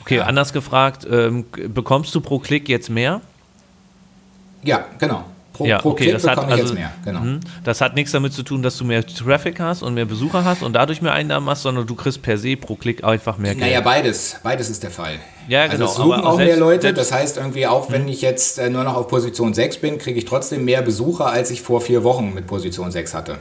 [0.00, 0.24] Okay, ja.
[0.24, 3.20] anders gefragt, ähm, bekommst du pro Klick jetzt mehr?
[4.62, 5.24] Ja, genau.
[5.60, 7.20] Pro, ja, pro okay, Klick das hat, also, genau.
[7.20, 10.42] Mh, das hat nichts damit zu tun, dass du mehr Traffic hast und mehr Besucher
[10.42, 13.54] hast und dadurch mehr Einnahmen hast, sondern du kriegst per se pro Klick einfach mehr
[13.54, 13.66] Geld.
[13.66, 14.40] Naja, beides.
[14.42, 15.18] Beides ist der Fall.
[15.48, 15.88] Ja, also genau.
[15.90, 16.94] Also es suchen auch selbst, mehr Leute.
[16.94, 18.08] Das heißt irgendwie, auch wenn hm.
[18.08, 21.50] ich jetzt äh, nur noch auf Position 6 bin, kriege ich trotzdem mehr Besucher, als
[21.50, 23.36] ich vor vier Wochen mit Position 6 hatte.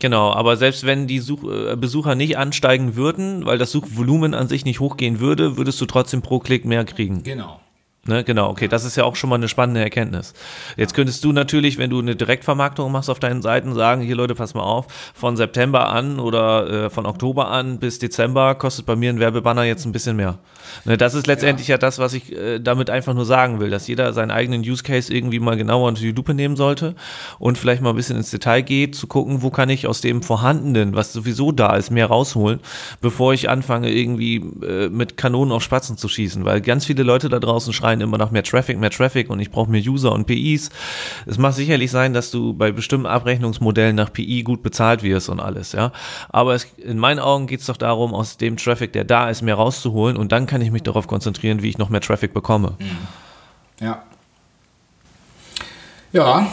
[0.00, 4.48] Genau, aber selbst wenn die Such äh, Besucher nicht ansteigen würden, weil das Suchvolumen an
[4.48, 7.22] sich nicht hochgehen würde, würdest du trotzdem pro Klick mehr kriegen.
[7.22, 7.60] Genau.
[8.08, 10.32] Ne, genau, okay, das ist ja auch schon mal eine spannende Erkenntnis.
[10.78, 14.34] Jetzt könntest du natürlich, wenn du eine Direktvermarktung machst auf deinen Seiten, sagen, hier Leute,
[14.34, 18.96] pass mal auf, von September an oder äh, von Oktober an bis Dezember kostet bei
[18.96, 20.38] mir ein Werbebanner jetzt ein bisschen mehr.
[20.86, 21.74] Ne, das ist letztendlich ja.
[21.74, 24.82] ja, das, was ich äh, damit einfach nur sagen will, dass jeder seinen eigenen Use
[24.82, 26.94] Case irgendwie mal genauer unter die Lupe nehmen sollte
[27.38, 30.22] und vielleicht mal ein bisschen ins Detail geht, zu gucken, wo kann ich aus dem
[30.22, 32.60] Vorhandenen, was sowieso da ist, mehr rausholen,
[33.02, 37.28] bevor ich anfange, irgendwie äh, mit Kanonen auf Spatzen zu schießen, weil ganz viele Leute
[37.28, 40.12] da draußen schreien, schreien immer nach mehr Traffic, mehr Traffic und ich brauche mehr User
[40.12, 40.70] und PIs.
[41.26, 45.40] Es mag sicherlich sein, dass du bei bestimmten Abrechnungsmodellen nach PI gut bezahlt wirst und
[45.40, 45.92] alles, ja.
[46.28, 49.42] Aber es, in meinen Augen geht es doch darum, aus dem Traffic, der da ist,
[49.42, 52.74] mehr rauszuholen und dann kann ich mich darauf konzentrieren, wie ich noch mehr Traffic bekomme.
[52.78, 53.84] Mhm.
[53.84, 54.02] Ja.
[56.12, 56.46] Ja,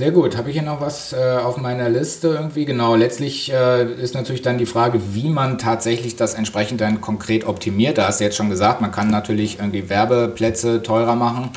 [0.00, 0.38] sehr gut.
[0.38, 2.64] Habe ich hier noch was äh, auf meiner Liste irgendwie?
[2.64, 7.46] Genau, letztlich äh, ist natürlich dann die Frage, wie man tatsächlich das entsprechend dann konkret
[7.46, 7.98] optimiert.
[7.98, 11.50] Da hast du jetzt schon gesagt, man kann natürlich irgendwie Werbeplätze teurer machen.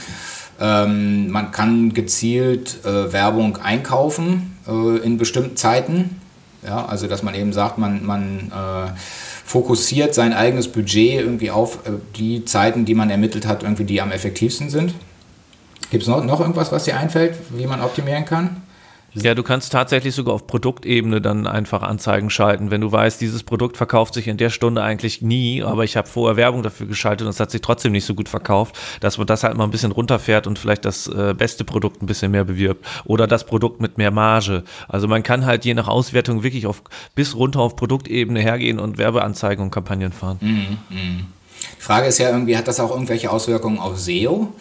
[0.60, 6.20] Ähm, man kann gezielt äh, Werbung einkaufen äh, in bestimmten Zeiten.
[6.68, 8.92] Ja, also dass man eben sagt, man, man äh,
[9.46, 14.02] fokussiert sein eigenes Budget irgendwie auf äh, die Zeiten, die man ermittelt hat, irgendwie die
[14.02, 14.96] am effektivsten sind.
[15.94, 18.64] Gibt es noch, noch irgendwas, was dir einfällt, wie man optimieren kann?
[19.14, 22.72] Ja, du kannst tatsächlich sogar auf Produktebene dann einfach Anzeigen schalten.
[22.72, 26.08] Wenn du weißt, dieses Produkt verkauft sich in der Stunde eigentlich nie, aber ich habe
[26.08, 29.28] vorher Werbung dafür geschaltet und es hat sich trotzdem nicht so gut verkauft, dass man
[29.28, 32.44] das halt mal ein bisschen runterfährt und vielleicht das äh, beste Produkt ein bisschen mehr
[32.44, 34.64] bewirbt oder das Produkt mit mehr Marge.
[34.88, 36.82] Also man kann halt je nach Auswertung wirklich auf
[37.14, 40.40] bis runter auf Produktebene hergehen und Werbeanzeigen und Kampagnen fahren.
[40.42, 41.24] Mhm, mh.
[41.78, 44.52] Die Frage ist ja irgendwie, hat das auch irgendwelche Auswirkungen auf SEO?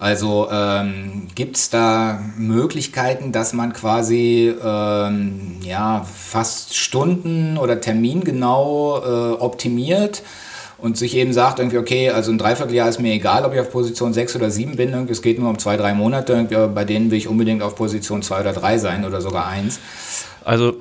[0.00, 8.98] Also ähm, gibt es da Möglichkeiten, dass man quasi ähm, ja, fast Stunden oder termingenau
[8.98, 10.22] äh, optimiert
[10.78, 13.72] und sich eben sagt, irgendwie, okay, also ein Dreivierteljahr ist mir egal, ob ich auf
[13.72, 17.10] Position 6 oder 7 bin, irgendwie, es geht nur um zwei, drei Monate, bei denen
[17.10, 19.80] will ich unbedingt auf Position 2 oder 3 sein oder sogar 1.
[20.44, 20.76] Also.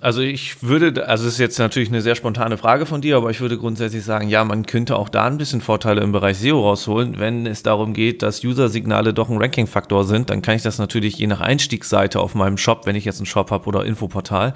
[0.00, 3.30] Also ich würde, also es ist jetzt natürlich eine sehr spontane Frage von dir, aber
[3.30, 6.60] ich würde grundsätzlich sagen, ja, man könnte auch da ein bisschen Vorteile im Bereich SEO
[6.60, 7.18] rausholen.
[7.18, 11.16] Wenn es darum geht, dass User-Signale doch ein Ranking-Faktor sind, dann kann ich das natürlich
[11.16, 14.52] je nach Einstiegsseite auf meinem Shop, wenn ich jetzt einen Shop habe oder Infoportal,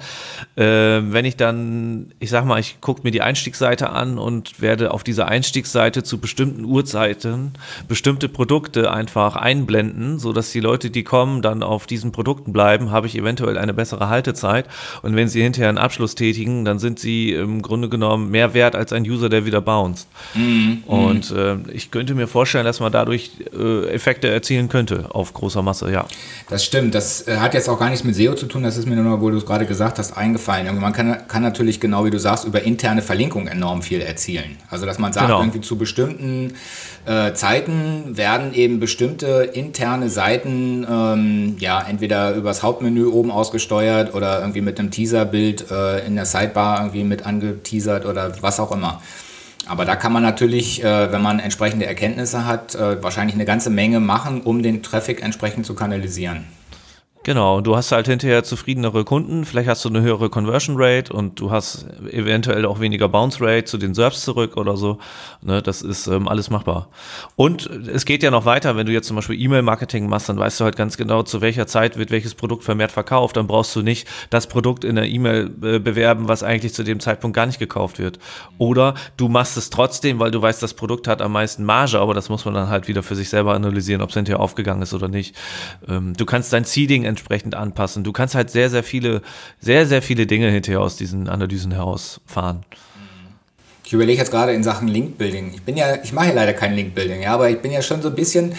[0.55, 4.91] äh, wenn ich dann, ich sag mal, ich gucke mir die Einstiegsseite an und werde
[4.91, 7.53] auf dieser Einstiegsseite zu bestimmten Uhrzeiten
[7.87, 13.07] bestimmte Produkte einfach einblenden, sodass die Leute, die kommen, dann auf diesen Produkten bleiben, habe
[13.07, 14.67] ich eventuell eine bessere Haltezeit
[15.01, 18.75] und wenn sie hinterher einen Abschluss tätigen, dann sind sie im Grunde genommen mehr wert
[18.75, 20.07] als ein User, der wieder bounced.
[20.33, 20.83] Mhm.
[20.85, 25.61] Und äh, ich könnte mir vorstellen, dass man dadurch äh, Effekte erzielen könnte auf großer
[25.61, 26.05] Masse, ja.
[26.49, 26.95] Das stimmt.
[26.95, 28.63] Das äh, hat jetzt auch gar nichts mit SEO zu tun.
[28.63, 30.65] Das ist mir nur, wo du es gerade gesagt hast, eingefallen.
[30.65, 34.57] Irgendwie man kann, kann natürlich genau, wie du sagst, über interne Verlinkung enorm viel erzielen.
[34.69, 35.39] Also, dass man sagt, genau.
[35.39, 36.53] irgendwie zu bestimmten
[37.05, 44.39] äh, Zeiten werden eben bestimmte interne Seiten ähm, ja entweder übers Hauptmenü oben ausgesteuert oder
[44.41, 49.01] irgendwie mit einem Teaserbild äh, in der Sidebar irgendwie mit angeteasert oder was auch immer.
[49.67, 53.69] Aber da kann man natürlich, äh, wenn man entsprechende Erkenntnisse hat, äh, wahrscheinlich eine ganze
[53.69, 56.45] Menge machen, um den Traffic entsprechend zu kanalisieren.
[57.23, 61.39] Genau, du hast halt hinterher zufriedenere Kunden, vielleicht hast du eine höhere Conversion Rate und
[61.39, 64.97] du hast eventuell auch weniger Bounce Rate zu den Serbs zurück oder so.
[65.43, 66.89] Ne, das ist ähm, alles machbar.
[67.35, 70.59] Und es geht ja noch weiter, wenn du jetzt zum Beispiel E-Mail-Marketing machst, dann weißt
[70.59, 73.37] du halt ganz genau, zu welcher Zeit wird welches Produkt vermehrt verkauft.
[73.37, 76.99] Dann brauchst du nicht das Produkt in der E-Mail äh, bewerben, was eigentlich zu dem
[76.99, 78.17] Zeitpunkt gar nicht gekauft wird.
[78.57, 82.15] Oder du machst es trotzdem, weil du weißt, das Produkt hat am meisten Marge, aber
[82.15, 84.95] das muss man dann halt wieder für sich selber analysieren, ob es hinterher aufgegangen ist
[84.95, 85.35] oder nicht.
[85.87, 88.03] Ähm, du kannst dein Seeding entsprechend anpassen.
[88.03, 89.21] Du kannst halt sehr, sehr viele,
[89.59, 92.65] sehr, sehr viele Dinge hinterher aus diesen Analysen herausfahren.
[93.91, 95.51] Ich überlege jetzt gerade in Sachen Link-Building.
[95.53, 98.01] Ich bin ja, ich mache ja leider kein Link-Building, ja, aber ich bin ja schon
[98.01, 98.53] so ein bisschen,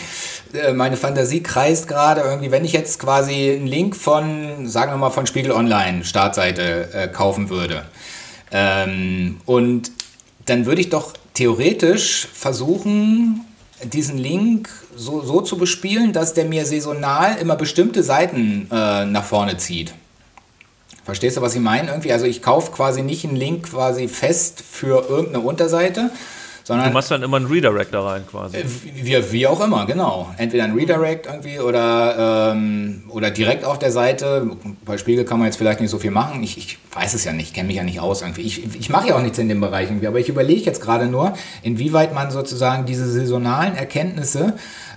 [0.53, 4.99] äh, meine Fantasie kreist gerade irgendwie, wenn ich jetzt quasi einen Link von, sagen wir
[4.99, 7.87] mal, von Spiegel Online, Startseite, äh, kaufen würde.
[8.51, 9.91] Ähm, und
[10.45, 13.47] dann würde ich doch theoretisch versuchen,
[13.85, 19.25] diesen Link so, so zu bespielen, dass der mir saisonal immer bestimmte Seiten äh, nach
[19.25, 19.95] vorne zieht.
[21.05, 21.89] Verstehst du, was ich meine?
[21.89, 26.11] Irgendwie, also ich kaufe quasi nicht einen Link quasi fest für irgendeine Unterseite,
[26.65, 26.89] sondern.
[26.89, 28.59] Du machst dann immer einen Redirect da rein quasi.
[28.59, 30.33] Äh, wie, wie auch immer, genau.
[30.37, 34.51] Entweder ein Redirect irgendwie oder, ähm, oder direkt auf der Seite.
[34.85, 36.43] Bei Spiegel kann man jetzt vielleicht nicht so viel machen.
[36.43, 38.43] Ich, ich weiß es ja nicht, kenne mich ja nicht aus irgendwie.
[38.43, 41.07] Ich, ich mache ja auch nichts in dem Bereich irgendwie, aber ich überlege jetzt gerade
[41.07, 44.55] nur, inwieweit man sozusagen diese saisonalen Erkenntnisse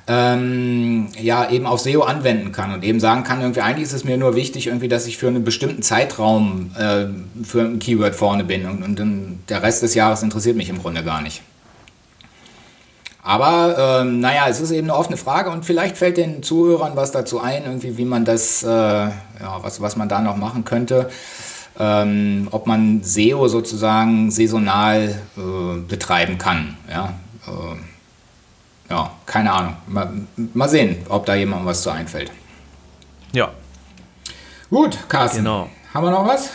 [0.07, 4.03] ähm, ja eben auf SEO anwenden kann und eben sagen kann, irgendwie eigentlich ist es
[4.03, 7.05] mir nur wichtig, irgendwie, dass ich für einen bestimmten Zeitraum äh,
[7.43, 11.03] für ein Keyword vorne bin und, und der Rest des Jahres interessiert mich im Grunde
[11.03, 11.41] gar nicht.
[13.25, 17.11] Aber ähm, naja, es ist eben eine offene Frage und vielleicht fällt den Zuhörern was
[17.11, 19.13] dazu ein, irgendwie, wie man das, äh, ja,
[19.61, 21.09] was, was man da noch machen könnte.
[21.79, 26.77] Ähm, ob man SEO sozusagen saisonal äh, betreiben kann.
[26.87, 27.15] Ja,
[27.47, 29.75] äh, ja keine Ahnung.
[29.87, 30.11] Mal,
[30.53, 32.31] mal, sehen, ob da jemandem was zu einfällt.
[33.33, 33.49] Ja.
[34.69, 35.39] Gut, Carsten.
[35.39, 35.67] Genau.
[35.95, 36.51] Haben wir noch was?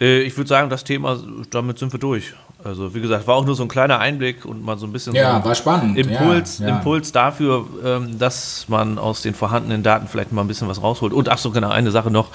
[0.00, 2.32] Äh, ich würde sagen, das Thema, damit sind wir durch.
[2.64, 5.14] Also wie gesagt, war auch nur so ein kleiner Einblick und mal so ein bisschen
[5.14, 5.98] ja, so war spannend.
[5.98, 6.76] Impuls, ja, ja.
[6.76, 11.12] Impuls dafür, ähm, dass man aus den vorhandenen Daten vielleicht mal ein bisschen was rausholt.
[11.12, 12.28] Und ach so, genau, eine Sache noch.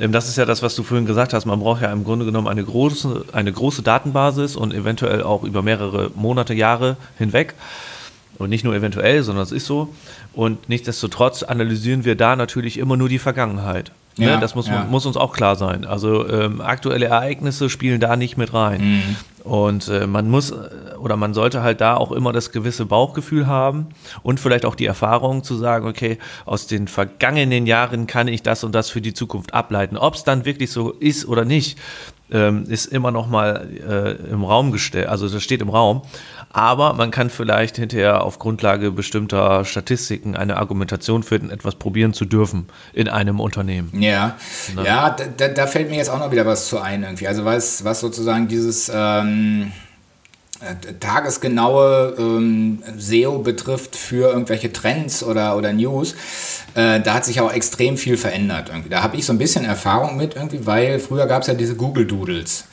[0.00, 1.46] Ähm, das ist ja das, was du vorhin gesagt hast.
[1.46, 5.62] Man braucht ja im Grunde genommen eine große, eine große Datenbasis und eventuell auch über
[5.62, 7.54] mehrere Monate, Jahre hinweg.
[8.38, 9.92] Und nicht nur eventuell, sondern es ist so.
[10.32, 13.92] Und nichtsdestotrotz analysieren wir da natürlich immer nur die Vergangenheit.
[14.16, 14.84] Ne, ja, das muss, ja.
[14.90, 15.84] muss, uns auch klar sein.
[15.84, 18.80] Also ähm, aktuelle Ereignisse spielen da nicht mit rein.
[18.80, 19.16] Mhm.
[19.48, 20.56] Und äh, man muss äh,
[20.98, 23.86] oder man sollte halt da auch immer das gewisse Bauchgefühl haben
[24.22, 28.62] und vielleicht auch die Erfahrung zu sagen, okay, aus den vergangenen Jahren kann ich das
[28.62, 29.96] und das für die Zukunft ableiten.
[29.96, 31.78] Ob es dann wirklich so ist oder nicht,
[32.30, 36.02] ähm, ist immer noch mal äh, im Raum gestellt, also das steht im Raum.
[36.50, 42.24] Aber man kann vielleicht hinterher auf Grundlage bestimmter Statistiken eine Argumentation finden, etwas probieren zu
[42.24, 43.90] dürfen in einem Unternehmen.
[44.00, 44.36] Ja,
[44.82, 47.28] ja, da, da, fällt mir jetzt auch noch wieder was zu ein irgendwie.
[47.28, 49.87] Also was, was sozusagen dieses ähm, äh,
[51.00, 56.14] tagesgenaue ähm, SEO betrifft für irgendwelche Trends oder, oder News,
[56.74, 58.68] äh, da hat sich auch extrem viel verändert.
[58.68, 58.88] Irgendwie.
[58.88, 61.76] Da habe ich so ein bisschen Erfahrung mit, irgendwie, weil früher gab es ja diese
[61.76, 62.64] Google Doodles.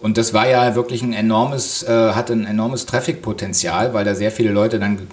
[0.00, 4.30] Und das war ja wirklich ein enormes, äh, hatte ein enormes Traffic-Potenzial, weil da sehr
[4.30, 5.06] viele Leute dann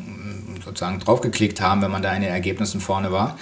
[0.63, 3.37] sozusagen draufgeklickt haben, wenn man da in den Ergebnissen vorne war.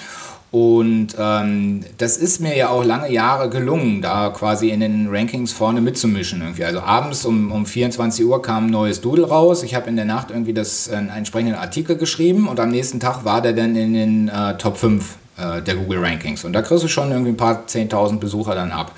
[0.52, 5.54] Und ähm, das ist mir ja auch lange Jahre gelungen, da quasi in den Rankings
[5.54, 6.42] vorne mitzumischen.
[6.42, 6.66] Irgendwie.
[6.66, 9.64] Also abends um, um 24 Uhr kam ein neues Doodle raus.
[9.64, 13.00] Ich habe in der Nacht irgendwie das, äh, einen entsprechenden Artikel geschrieben und am nächsten
[13.00, 16.44] Tag war der dann in den äh, Top 5 äh, der Google Rankings.
[16.44, 18.92] Und da kriegst du schon irgendwie ein paar 10.000 Besucher dann ab.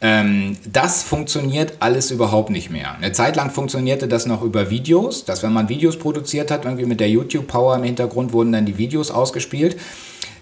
[0.00, 2.94] Ähm, das funktioniert alles überhaupt nicht mehr.
[2.94, 6.86] Eine Zeit lang funktionierte das noch über Videos, dass wenn man Videos produziert hat, irgendwie
[6.86, 9.76] mit der YouTube-Power im Hintergrund wurden dann die Videos ausgespielt.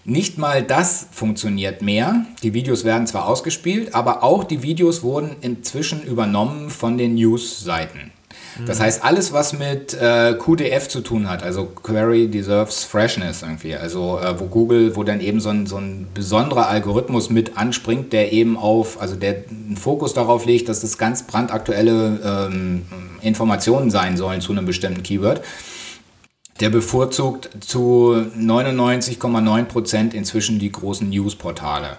[0.04, 2.24] Nicht mal das funktioniert mehr.
[2.42, 8.12] Die Videos werden zwar ausgespielt, aber auch die Videos wurden inzwischen übernommen von den News-Seiten.
[8.66, 8.82] Das mhm.
[8.82, 14.18] heißt, alles, was mit äh, QDF zu tun hat, also Query Deserves Freshness irgendwie, also
[14.18, 18.32] äh, wo Google, wo dann eben so ein, so ein besonderer Algorithmus mit anspringt, der
[18.32, 22.82] eben auf, also der einen Fokus darauf legt, dass das ganz brandaktuelle ähm,
[23.22, 25.42] Informationen sein sollen zu einem bestimmten Keyword.
[26.60, 31.96] Der bevorzugt zu 99,9 Prozent inzwischen die großen Newsportale.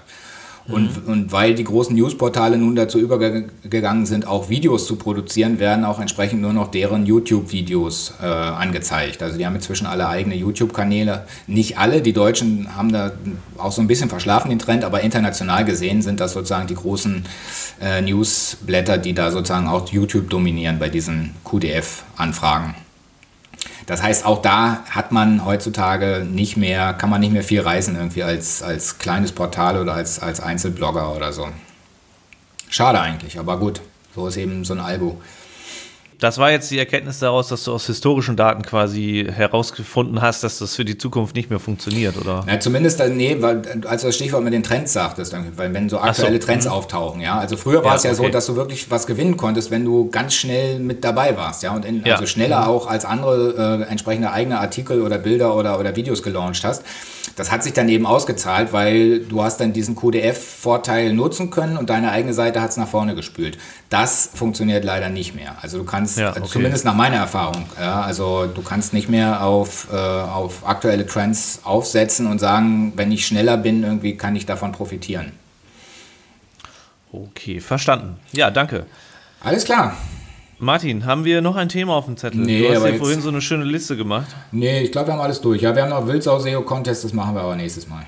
[0.67, 1.11] Und, mhm.
[1.11, 5.99] und weil die großen Newsportale nun dazu übergegangen sind, auch Videos zu produzieren, werden auch
[5.99, 9.23] entsprechend nur noch deren YouTube-Videos äh, angezeigt.
[9.23, 11.25] Also die haben inzwischen alle eigene YouTube-Kanäle.
[11.47, 13.11] Nicht alle, die Deutschen haben da
[13.57, 17.25] auch so ein bisschen verschlafen den Trend, aber international gesehen sind das sozusagen die großen
[17.81, 22.75] äh, Newsblätter, die da sozusagen auch YouTube dominieren bei diesen QDF-Anfragen.
[23.85, 27.95] Das heißt, auch da hat man heutzutage nicht mehr, kann man nicht mehr viel reisen
[27.95, 31.47] irgendwie als, als kleines Portal oder als, als Einzelblogger oder so.
[32.69, 33.81] Schade eigentlich, aber gut,
[34.15, 35.21] so ist eben so ein Algo.
[36.21, 40.59] Das war jetzt die Erkenntnis daraus, dass du aus historischen Daten quasi herausgefunden hast, dass
[40.59, 42.45] das für die Zukunft nicht mehr funktioniert, oder?
[42.47, 45.89] Ja, zumindest, äh, nee, weil, als du das Stichwort mit den Trends sagtest, weil wenn
[45.89, 46.45] so aktuelle so.
[46.45, 46.73] Trends mhm.
[46.73, 47.39] auftauchen, ja.
[47.39, 48.25] Also früher war ja, es ja okay.
[48.25, 51.73] so, dass du wirklich was gewinnen konntest, wenn du ganz schnell mit dabei warst, ja.
[51.73, 52.13] Und in, ja.
[52.13, 52.67] also schneller mhm.
[52.67, 56.83] auch als andere äh, entsprechende eigene Artikel oder Bilder oder, oder Videos gelauncht hast.
[57.35, 61.89] Das hat sich dann eben ausgezahlt, weil du hast dann diesen QDF-Vorteil nutzen können und
[61.89, 63.57] deine eigene Seite hat es nach vorne gespült.
[63.89, 65.55] Das funktioniert leider nicht mehr.
[65.61, 66.43] Also du kannst, ja, okay.
[66.45, 71.61] zumindest nach meiner Erfahrung, ja, also du kannst nicht mehr auf, äh, auf aktuelle Trends
[71.63, 75.31] aufsetzen und sagen, wenn ich schneller bin, irgendwie kann ich davon profitieren.
[77.11, 78.19] Okay, verstanden.
[78.31, 78.85] Ja, danke.
[79.43, 79.97] Alles klar.
[80.61, 82.41] Martin, haben wir noch ein Thema auf dem Zettel?
[82.41, 84.27] Nee, du hast ja vorhin so eine schöne Liste gemacht.
[84.51, 85.63] Nee, ich glaube, wir haben alles durch.
[85.63, 88.05] Ja, wir haben noch Wildsau-SEO-Contest, das machen wir aber nächstes Mal.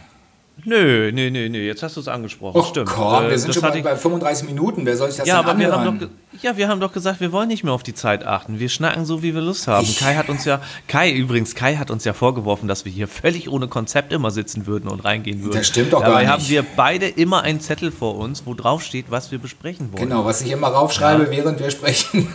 [0.66, 2.60] Nö, nö, nö, nö, jetzt hast du es angesprochen.
[2.60, 2.90] Oh, Stimmt.
[2.90, 4.86] Komm, wir äh, sind schon bei, bei 35 Minuten.
[4.86, 6.08] Wer soll sich das ja, denn aber wir haben doch,
[6.42, 8.60] Ja, wir haben doch gesagt, wir wollen nicht mehr auf die Zeit achten.
[8.60, 9.84] Wir schnacken so, wie wir Lust haben.
[9.84, 13.08] Ich Kai hat uns ja, Kai übrigens, Kai hat uns ja vorgeworfen, dass wir hier
[13.08, 15.58] völlig ohne Konzept immer sitzen würden und reingehen würden.
[15.58, 16.30] Das stimmt doch Dabei gar nicht.
[16.30, 19.92] Dabei haben wir beide immer einen Zettel vor uns, wo drauf steht, was wir besprechen
[19.92, 20.10] wollen.
[20.10, 21.32] Genau, was ich immer raufschreibe, ja.
[21.32, 22.28] während wir sprechen.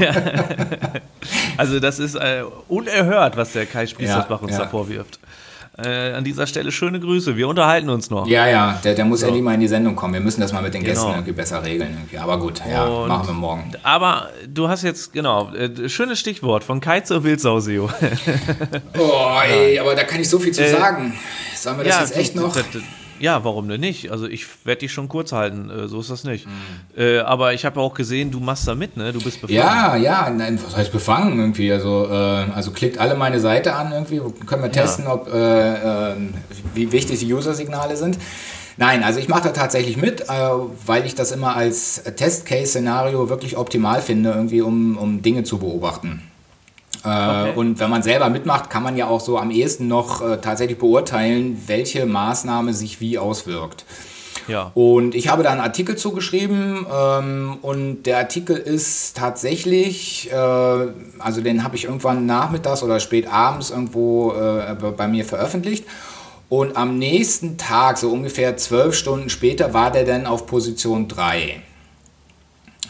[0.00, 0.14] Ja.
[1.56, 5.20] Also das ist äh, unerhört, was der Kai Spießersbach ja, uns da vorwirft.
[5.84, 7.36] Äh, an dieser Stelle schöne Grüße.
[7.36, 8.26] Wir unterhalten uns noch.
[8.26, 9.26] Ja, ja, der, der muss so.
[9.26, 10.14] endlich mal in die Sendung kommen.
[10.14, 10.94] Wir müssen das mal mit den genau.
[10.94, 11.90] Gästen irgendwie besser regeln.
[11.92, 12.18] Irgendwie.
[12.18, 13.72] Aber gut, ja, Und, machen wir morgen.
[13.82, 17.88] Aber du hast jetzt, genau, äh, schönes Stichwort von Kai zur Wildsau-SEO.
[18.98, 21.18] oh, ey, aber da kann ich so viel zu äh, sagen.
[21.56, 22.54] Sollen wir das ja, jetzt echt noch?
[22.54, 22.64] Das,
[23.20, 24.10] ja, warum denn nicht?
[24.10, 26.46] Also ich werde dich schon kurz halten, äh, so ist das nicht.
[26.46, 27.00] Mhm.
[27.00, 29.12] Äh, aber ich habe auch gesehen, du machst da mit, ne?
[29.12, 29.58] Du bist befangen.
[29.58, 31.70] Ja, ja, nein, was heißt befangen irgendwie?
[31.72, 35.14] Also, äh, also klickt alle meine Seite an irgendwie, können wir testen, ja.
[35.14, 36.16] ob äh, äh,
[36.74, 38.18] wie wichtig die User-Signale sind.
[38.76, 40.24] Nein, also ich mache da tatsächlich mit, äh,
[40.86, 46.22] weil ich das immer als Test-Case-Szenario wirklich optimal finde, irgendwie um, um Dinge zu beobachten.
[47.04, 47.52] Äh, okay.
[47.56, 50.78] Und wenn man selber mitmacht, kann man ja auch so am ehesten noch äh, tatsächlich
[50.78, 53.84] beurteilen, welche Maßnahme sich wie auswirkt.
[54.48, 54.72] Ja.
[54.74, 61.40] Und ich habe da einen Artikel zugeschrieben ähm, und der Artikel ist tatsächlich, äh, also
[61.40, 65.84] den habe ich irgendwann nachmittags oder spät abends irgendwo äh, bei mir veröffentlicht.
[66.48, 71.62] Und am nächsten Tag, so ungefähr zwölf Stunden später, war der dann auf Position 3.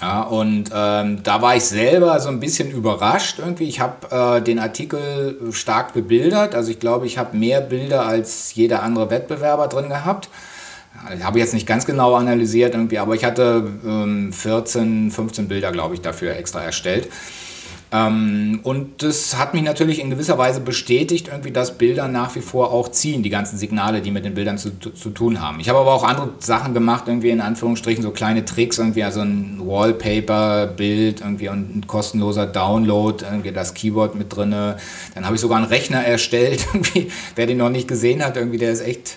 [0.01, 3.68] Ja, und ähm, da war ich selber so ein bisschen überrascht irgendwie.
[3.68, 6.55] Ich habe äh, den Artikel stark bebildert.
[6.55, 10.30] Also ich glaube, ich habe mehr Bilder als jeder andere Wettbewerber drin gehabt.
[11.14, 15.70] Ich habe jetzt nicht ganz genau analysiert irgendwie, aber ich hatte ähm, 14, 15 Bilder,
[15.70, 17.09] glaube ich, dafür extra erstellt.
[17.93, 22.41] Ähm, und das hat mich natürlich in gewisser Weise bestätigt, irgendwie, dass Bilder nach wie
[22.41, 25.59] vor auch ziehen, die ganzen Signale, die mit den Bildern zu, zu, tun haben.
[25.59, 29.20] Ich habe aber auch andere Sachen gemacht, irgendwie in Anführungsstrichen, so kleine Tricks, irgendwie, also
[29.22, 34.51] ein Wallpaper-Bild, irgendwie und ein kostenloser Download, irgendwie das Keyboard mit drin.
[34.51, 38.59] Dann habe ich sogar einen Rechner erstellt, irgendwie, wer den noch nicht gesehen hat, irgendwie,
[38.59, 39.16] der ist echt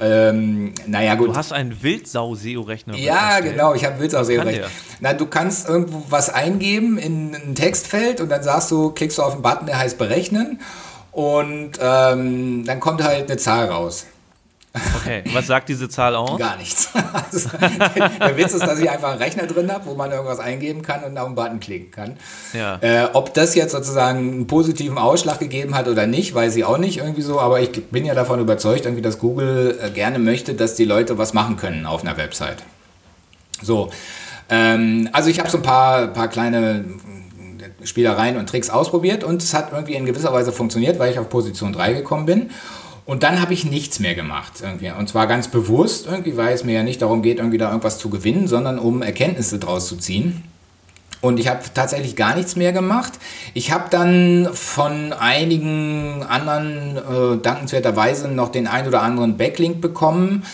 [0.00, 1.28] ähm, naja, gut.
[1.28, 2.96] Du hast einen Wildsau-SEO-Rechner.
[2.96, 4.68] Ja, genau, ich habe einen Wildsau-SEO-Rechner.
[5.00, 9.22] Na, du kannst irgendwo was eingeben in ein Textfeld und dann sagst du, klickst du
[9.22, 10.60] auf einen Button, der heißt berechnen
[11.12, 14.06] und ähm, dann kommt halt eine Zahl raus.
[14.96, 16.38] Okay, was sagt diese Zahl aus?
[16.38, 16.90] Gar nichts.
[17.30, 20.82] Also, der Witz ist, dass ich einfach einen Rechner drin habe, wo man irgendwas eingeben
[20.82, 22.16] kann und auf einen Button klicken kann.
[22.52, 22.78] Ja.
[22.80, 26.78] Äh, ob das jetzt sozusagen einen positiven Ausschlag gegeben hat oder nicht, weiß ich auch
[26.78, 30.54] nicht irgendwie so, aber ich bin ja davon überzeugt, irgendwie, dass Google äh, gerne möchte,
[30.54, 32.62] dass die Leute was machen können auf einer Website.
[33.62, 33.90] So,
[34.48, 36.84] ähm, also ich habe so ein paar, paar kleine
[37.84, 41.28] Spielereien und Tricks ausprobiert und es hat irgendwie in gewisser Weise funktioniert, weil ich auf
[41.28, 42.50] Position 3 gekommen bin.
[43.08, 44.90] Und dann habe ich nichts mehr gemacht irgendwie.
[44.90, 47.98] Und zwar ganz bewusst irgendwie, weil es mir ja nicht darum geht, irgendwie da irgendwas
[47.98, 50.44] zu gewinnen, sondern um Erkenntnisse draus zu ziehen.
[51.22, 53.14] Und ich habe tatsächlich gar nichts mehr gemacht.
[53.54, 60.44] Ich habe dann von einigen anderen äh, dankenswerterweise noch den ein oder anderen Backlink bekommen,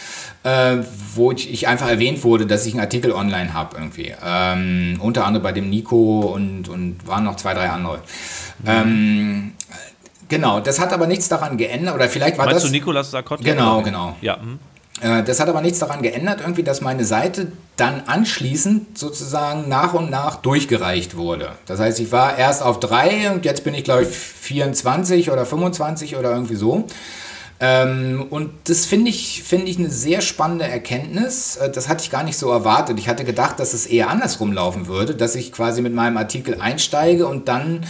[0.44, 0.76] äh,
[1.16, 4.14] wo ich, ich, einfach erwähnt wurde, dass ich einen Artikel online habe irgendwie.
[4.24, 7.96] Ähm, unter anderem bei dem Nico und, und waren noch zwei, drei andere.
[8.62, 8.68] Mhm.
[8.68, 9.52] Ähm,
[10.28, 11.94] Genau, das hat aber nichts daran geändert.
[11.94, 12.70] Oder vielleicht war Meinst das.
[12.70, 13.44] du Nikolas Sarkozy?
[13.44, 14.16] Genau, genau.
[14.20, 14.38] Ja.
[14.38, 14.58] Hm.
[15.00, 20.08] Das hat aber nichts daran geändert, irgendwie, dass meine Seite dann anschließend sozusagen nach und
[20.08, 21.50] nach durchgereicht wurde.
[21.66, 25.44] Das heißt, ich war erst auf drei und jetzt bin ich, glaube ich, 24 oder
[25.44, 26.86] 25 oder irgendwie so.
[27.60, 31.56] Ähm, und das finde ich, find ich eine sehr spannende Erkenntnis.
[31.56, 32.98] Äh, das hatte ich gar nicht so erwartet.
[32.98, 36.60] Ich hatte gedacht, dass es eher andersrum laufen würde, dass ich quasi mit meinem Artikel
[36.60, 37.84] einsteige und dann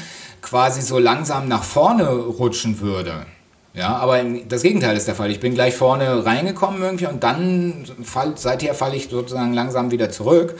[0.44, 3.26] quasi so langsam nach vorne rutschen würde.
[3.72, 5.30] Ja, aber das Gegenteil ist der Fall.
[5.32, 10.10] Ich bin gleich vorne reingekommen irgendwie und dann fall, seither falle ich sozusagen langsam wieder
[10.10, 10.56] zurück.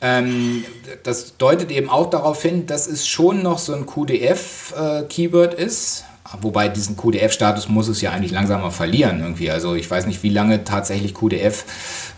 [0.00, 0.64] Ähm,
[1.04, 6.04] das deutet eben auch darauf hin, dass es schon noch so ein QDF-Keyword äh, ist.
[6.40, 9.50] Wobei diesen QDF-Status muss es ja eigentlich langsamer verlieren irgendwie.
[9.50, 11.64] Also ich weiß nicht, wie lange tatsächlich QDF,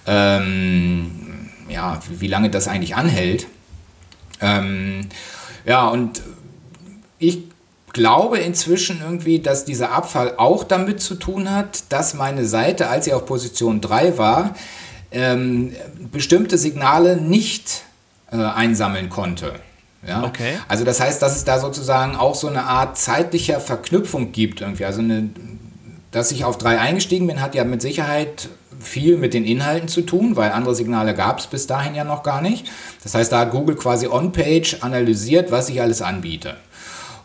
[0.07, 3.47] ähm, ja, wie lange das eigentlich anhält.
[4.40, 5.09] Ähm,
[5.66, 6.22] ja, und
[7.19, 7.43] ich
[7.93, 13.07] glaube inzwischen irgendwie, dass dieser Abfall auch damit zu tun hat, dass meine Seite, als
[13.07, 14.55] sie auf Position 3 war,
[15.12, 15.73] ähm,
[16.11, 17.85] bestimmte Signale nicht
[18.31, 19.55] äh, einsammeln konnte.
[20.07, 20.25] Ja?
[20.25, 20.59] Okay.
[20.69, 24.85] Also das heißt, dass es da sozusagen auch so eine Art zeitlicher Verknüpfung gibt irgendwie.
[24.85, 25.31] Also eine,
[26.11, 28.49] dass ich auf drei eingestiegen bin, hat ja mit Sicherheit
[28.81, 32.23] viel mit den Inhalten zu tun, weil andere Signale gab es bis dahin ja noch
[32.23, 32.67] gar nicht.
[33.03, 36.57] Das heißt, da hat Google quasi on-page analysiert, was ich alles anbiete.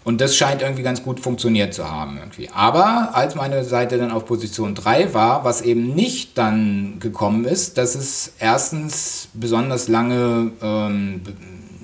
[0.10, 2.18] Und das scheint irgendwie ganz gut funktioniert zu haben.
[2.18, 2.50] Irgendwie.
[2.52, 7.78] Aber als meine Seite dann auf Position 3 war, was eben nicht dann gekommen ist,
[7.78, 11.22] dass es erstens besonders lange ähm,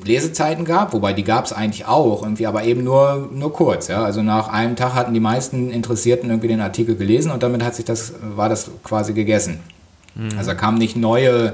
[0.04, 3.90] Lesezeiten gab, wobei die gab es eigentlich auch, irgendwie, aber eben nur, nur kurz.
[3.90, 4.04] Ja?
[4.04, 7.76] Also nach einem Tag hatten die meisten Interessierten irgendwie den Artikel gelesen und damit hat
[7.76, 9.60] sich das, war das quasi gegessen.
[10.16, 10.30] Mhm.
[10.36, 11.54] Also da kamen nicht neue,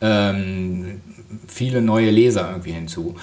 [0.00, 1.00] ähm,
[1.48, 3.16] viele neue Leser irgendwie hinzu.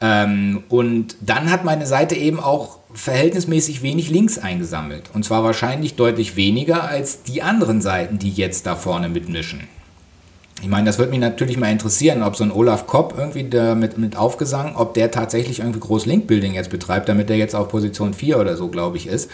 [0.00, 5.10] Ähm, und dann hat meine Seite eben auch verhältnismäßig wenig Links eingesammelt.
[5.12, 9.68] Und zwar wahrscheinlich deutlich weniger als die anderen Seiten, die jetzt da vorne mitmischen.
[10.60, 13.76] Ich meine, das würde mich natürlich mal interessieren, ob so ein Olaf Kopp irgendwie da
[13.76, 17.68] mit, mit Aufgesang, ob der tatsächlich irgendwie groß Linkbuilding jetzt betreibt, damit der jetzt auf
[17.68, 19.30] Position 4 oder so, glaube ich, ist.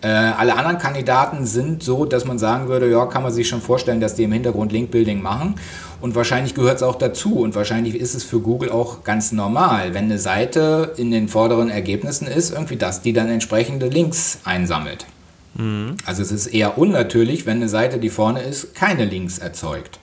[0.00, 3.60] Äh, alle anderen Kandidaten sind so, dass man sagen würde, ja, kann man sich schon
[3.60, 5.56] vorstellen, dass die im Hintergrund Linkbuilding machen.
[6.00, 7.40] Und wahrscheinlich gehört es auch dazu.
[7.40, 11.68] Und wahrscheinlich ist es für Google auch ganz normal, wenn eine Seite in den vorderen
[11.68, 15.06] Ergebnissen ist, irgendwie, dass die dann entsprechende Links einsammelt.
[15.54, 15.96] Mhm.
[16.06, 19.98] Also es ist eher unnatürlich, wenn eine Seite, die vorne ist, keine Links erzeugt.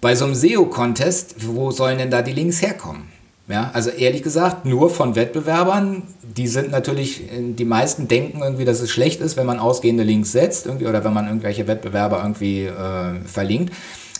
[0.00, 3.11] Bei so einem SEO-Contest, wo sollen denn da die Links herkommen?
[3.48, 8.80] Ja, also ehrlich gesagt, nur von Wettbewerbern, die sind natürlich, die meisten denken irgendwie, dass
[8.80, 12.64] es schlecht ist, wenn man ausgehende Links setzt irgendwie, oder wenn man irgendwelche Wettbewerber irgendwie
[12.66, 13.74] äh, verlinkt.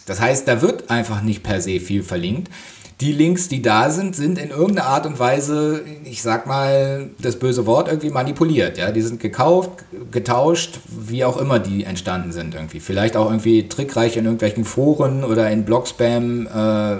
[0.07, 2.51] Das heißt, da wird einfach nicht per se viel verlinkt
[3.03, 7.37] die Links, die da sind, sind in irgendeiner Art und Weise, ich sag mal, das
[7.37, 8.79] böse Wort irgendwie manipuliert.
[8.79, 8.93] Ja?
[8.93, 9.71] Die sind gekauft,
[10.13, 12.79] getauscht, wie auch immer die entstanden sind irgendwie.
[12.79, 16.51] Vielleicht auch irgendwie trickreich in irgendwelchen Foren oder in Blogspam äh,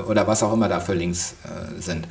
[0.03, 2.09] oder was auch immer da für Links äh, sind.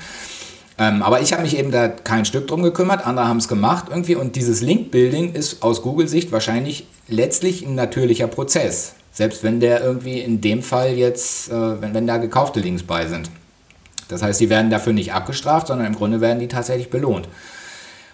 [0.77, 3.87] Ähm, aber ich habe mich eben da kein Stück drum gekümmert, andere haben es gemacht
[3.89, 8.93] irgendwie und dieses Link-Building ist aus Google-Sicht wahrscheinlich letztlich ein natürlicher Prozess.
[9.11, 13.05] Selbst wenn der irgendwie in dem Fall jetzt, äh, wenn, wenn da gekaufte Links bei
[13.07, 13.29] sind.
[14.11, 17.27] Das heißt, die werden dafür nicht abgestraft, sondern im Grunde werden die tatsächlich belohnt.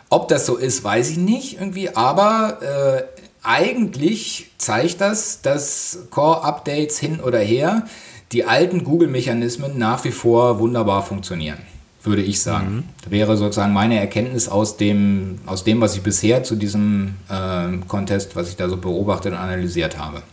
[0.09, 3.03] Ob das so ist, weiß ich nicht irgendwie, aber äh,
[3.43, 7.83] eigentlich zeigt das, dass Core-Updates hin oder her
[8.31, 11.59] die alten Google-Mechanismen nach wie vor wunderbar funktionieren,
[12.03, 12.75] würde ich sagen.
[12.75, 12.83] Mhm.
[13.03, 17.77] Das wäre sozusagen meine Erkenntnis aus dem, aus dem, was ich bisher zu diesem äh,
[17.87, 20.23] Contest, was ich da so beobachtet und analysiert habe.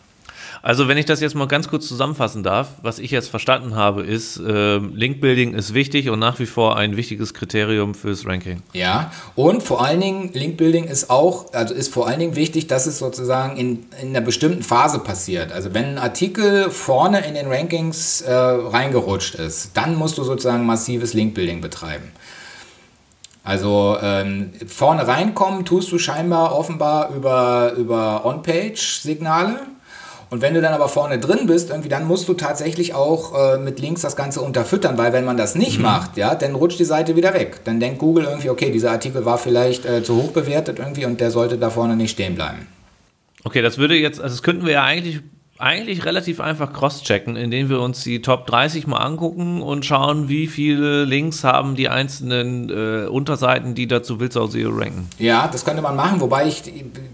[0.64, 4.02] Also wenn ich das jetzt mal ganz kurz zusammenfassen darf, was ich jetzt verstanden habe,
[4.02, 8.62] ist, äh, Linkbuilding ist wichtig und nach wie vor ein wichtiges Kriterium fürs Ranking.
[8.72, 12.86] Ja, und vor allen Dingen, Linkbuilding ist auch, also ist vor allen Dingen wichtig, dass
[12.86, 15.52] es sozusagen in, in einer bestimmten Phase passiert.
[15.52, 20.64] Also wenn ein Artikel vorne in den Rankings äh, reingerutscht ist, dann musst du sozusagen
[20.64, 22.10] massives Linkbuilding betreiben.
[23.42, 29.73] Also ähm, vorne reinkommen tust du scheinbar offenbar über, über On-Page-Signale
[30.34, 33.56] und wenn du dann aber vorne drin bist, irgendwie, dann musst du tatsächlich auch äh,
[33.56, 35.84] mit Links das Ganze unterfüttern, weil wenn man das nicht mhm.
[35.84, 37.60] macht, ja, dann rutscht die Seite wieder weg.
[37.62, 41.20] Dann denkt Google irgendwie, okay, dieser Artikel war vielleicht äh, zu hoch bewertet irgendwie und
[41.20, 42.66] der sollte da vorne nicht stehen bleiben.
[43.44, 45.20] Okay, das würde jetzt, also das könnten wir ja eigentlich
[45.58, 50.48] eigentlich relativ einfach cross-checken, indem wir uns die Top 30 mal angucken und schauen, wie
[50.48, 55.08] viele Links haben die einzelnen äh, Unterseiten, die dazu Wildsau SEO ranken.
[55.18, 56.64] Ja, das könnte man machen, wobei ich,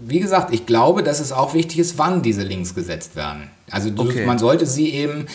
[0.03, 3.49] wie gesagt, ich glaube, dass es auch wichtig ist, wann diese Links gesetzt werden.
[3.69, 4.25] Also okay.
[4.25, 5.27] man sollte sie eben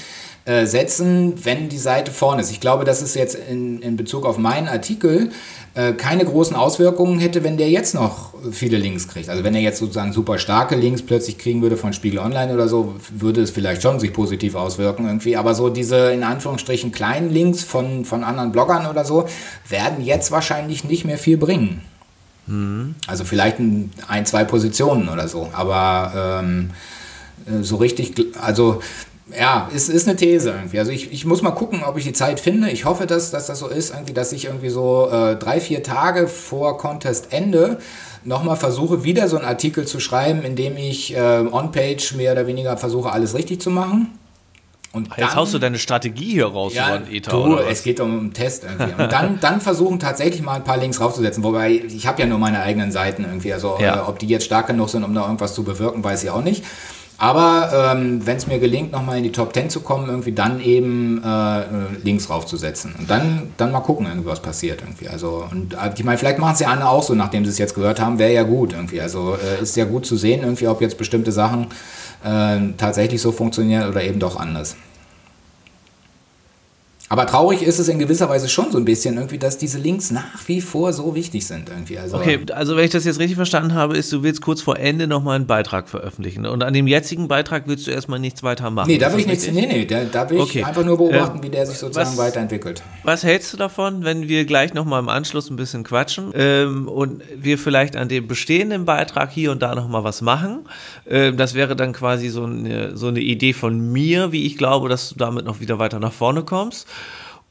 [0.47, 2.53] äh, setzen, wenn die Seite vorne ist.
[2.53, 5.31] Ich glaube, dass es jetzt in, in Bezug auf meinen Artikel
[5.75, 9.29] äh, keine großen Auswirkungen hätte, wenn der jetzt noch viele Links kriegt.
[9.29, 12.69] Also wenn er jetzt sozusagen super starke Links plötzlich kriegen würde von Spiegel Online oder
[12.69, 15.37] so, würde es vielleicht schon sich positiv auswirken irgendwie.
[15.37, 19.27] Aber so diese in Anführungsstrichen kleinen Links von, von anderen Bloggern oder so
[19.69, 21.83] werden jetzt wahrscheinlich nicht mehr viel bringen.
[22.47, 22.95] Mhm.
[23.07, 25.51] Also vielleicht ein, ein, zwei Positionen oder so.
[25.53, 26.71] Aber ähm,
[27.47, 28.81] äh, so richtig, also
[29.35, 30.79] ja, ist, ist eine These irgendwie.
[30.79, 32.71] Also ich, ich muss mal gucken, ob ich die Zeit finde.
[32.71, 35.83] Ich hoffe, dass, dass das so ist, irgendwie, dass ich irgendwie so äh, drei, vier
[35.83, 37.79] Tage vor Contest-Ende
[38.25, 42.47] nochmal versuche, wieder so einen Artikel zu schreiben, in dem ich äh, on-page mehr oder
[42.47, 44.17] weniger versuche, alles richtig zu machen.
[44.93, 47.67] Und Jetzt dann, haust du deine Strategie hier raus ja, über den Ether, du, oder
[47.67, 47.73] was?
[47.73, 49.03] es geht um einen Test irgendwie.
[49.03, 51.43] Und dann, dann versuchen tatsächlich mal ein paar Links raufzusetzen.
[51.43, 53.53] Wobei, ich habe ja nur meine eigenen Seiten irgendwie.
[53.53, 53.97] Also ja.
[53.97, 56.43] äh, ob die jetzt stark genug sind, um da irgendwas zu bewirken, weiß ich auch
[56.43, 56.65] nicht.
[57.19, 60.61] Aber ähm, wenn es mir gelingt, nochmal in die Top 10 zu kommen, irgendwie dann
[60.61, 61.63] eben äh,
[62.05, 62.95] Links raufzusetzen.
[62.99, 65.09] Und dann, dann mal gucken, irgendwie, was passiert irgendwie.
[65.09, 67.59] Also, und äh, ich meine, vielleicht machen es ja andere auch so, nachdem sie es
[67.59, 69.01] jetzt gehört haben, wäre ja gut irgendwie.
[69.01, 71.69] Also äh, ist ja gut zu sehen, irgendwie, ob jetzt bestimmte Sachen
[72.23, 74.77] äh, tatsächlich so funktionieren oder eben doch anders.
[77.09, 80.11] Aber traurig ist es in gewisser Weise schon so ein bisschen irgendwie, dass diese Links
[80.11, 81.99] nach wie vor so wichtig sind irgendwie.
[81.99, 84.77] Also okay, also wenn ich das jetzt richtig verstanden habe, ist, du willst kurz vor
[84.79, 86.47] Ende nochmal einen Beitrag veröffentlichen.
[86.47, 88.89] Und an dem jetzigen Beitrag willst du erstmal nichts weiter machen.
[88.89, 90.61] Nee, da will ich nichts, nee, nee, da, da will okay.
[90.61, 92.83] ich einfach nur beobachten, äh, wie der sich sozusagen was, weiterentwickelt.
[93.05, 97.23] Was hältst du davon, wenn wir gleich nochmal im Anschluss ein bisschen quatschen ähm, und
[97.37, 100.69] wir vielleicht an dem bestehenden Beitrag hier und da nochmal was machen?
[101.09, 104.89] Ähm, das wäre dann quasi so eine, so eine Idee von mir, wie ich glaube,
[104.89, 106.89] dass du damit noch wieder weiter nach vorne kommst.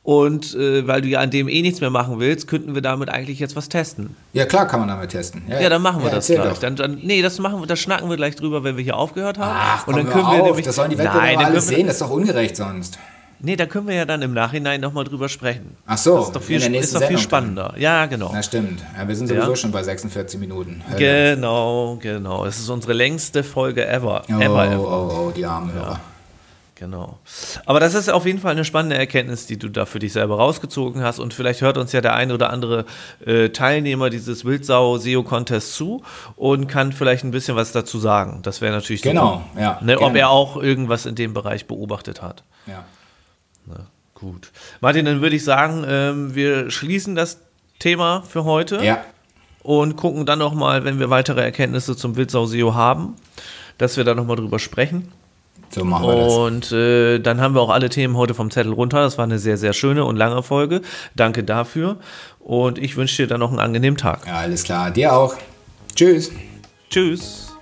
[0.05, 3.09] Und äh, weil du ja an dem eh nichts mehr machen willst, könnten wir damit
[3.09, 4.15] eigentlich jetzt was testen.
[4.33, 5.41] Ja, klar kann man damit testen.
[5.47, 6.59] Ja, ja dann machen wir ja, das gleich.
[6.59, 9.39] Dann, dann, nee, das machen wir, das schnacken wir gleich drüber, wenn wir hier aufgehört
[9.39, 9.57] haben.
[9.59, 10.45] Ach, und dann können wir auf.
[10.45, 10.63] nämlich.
[10.63, 12.99] Das sollen die Wettbewerber alles sehen, das ist doch ungerecht sonst.
[13.39, 15.75] Nee, da können wir ja dann im Nachhinein nochmal drüber sprechen.
[15.87, 17.69] Ach so, das ist doch viel, ist doch viel spannender.
[17.73, 17.81] Dann.
[17.81, 18.29] Ja, genau.
[18.31, 18.83] Na stimmt.
[18.95, 19.55] Ja, wir sind sowieso ja.
[19.55, 20.83] schon bei 46 Minuten.
[20.97, 22.45] Genau, genau.
[22.45, 24.21] Es ist unsere längste Folge ever.
[24.29, 24.79] Oh, ever, ever.
[24.79, 25.93] oh, oh, die armen Hörer.
[25.93, 25.99] Ja.
[26.75, 27.19] Genau.
[27.65, 30.35] Aber das ist auf jeden Fall eine spannende Erkenntnis, die du da für dich selber
[30.35, 31.19] rausgezogen hast.
[31.19, 32.85] Und vielleicht hört uns ja der eine oder andere
[33.25, 36.03] äh, Teilnehmer dieses Wildsau-SEO-Contests zu
[36.35, 38.41] und kann vielleicht ein bisschen was dazu sagen.
[38.43, 39.61] Das wäre natürlich genau, super.
[39.61, 42.43] Ja, ne, ob er auch irgendwas in dem Bereich beobachtet hat.
[42.67, 42.83] Ja.
[43.65, 44.51] Ne, gut.
[44.81, 47.39] Martin, dann würde ich sagen, ähm, wir schließen das
[47.79, 48.83] Thema für heute.
[48.83, 49.03] Ja.
[49.63, 53.15] Und gucken dann nochmal, wenn wir weitere Erkenntnisse zum Wildsau-SEO haben,
[53.77, 55.11] dass wir da nochmal drüber sprechen.
[55.75, 56.33] So machen wir das.
[56.33, 59.01] Und äh, dann haben wir auch alle Themen heute vom Zettel runter.
[59.01, 60.81] Das war eine sehr, sehr schöne und lange Folge.
[61.15, 61.97] Danke dafür.
[62.39, 64.25] Und ich wünsche dir dann noch einen angenehmen Tag.
[64.25, 64.89] Ja, alles klar.
[64.89, 65.35] Dir auch.
[65.93, 66.31] Tschüss.
[66.89, 67.53] Tschüss.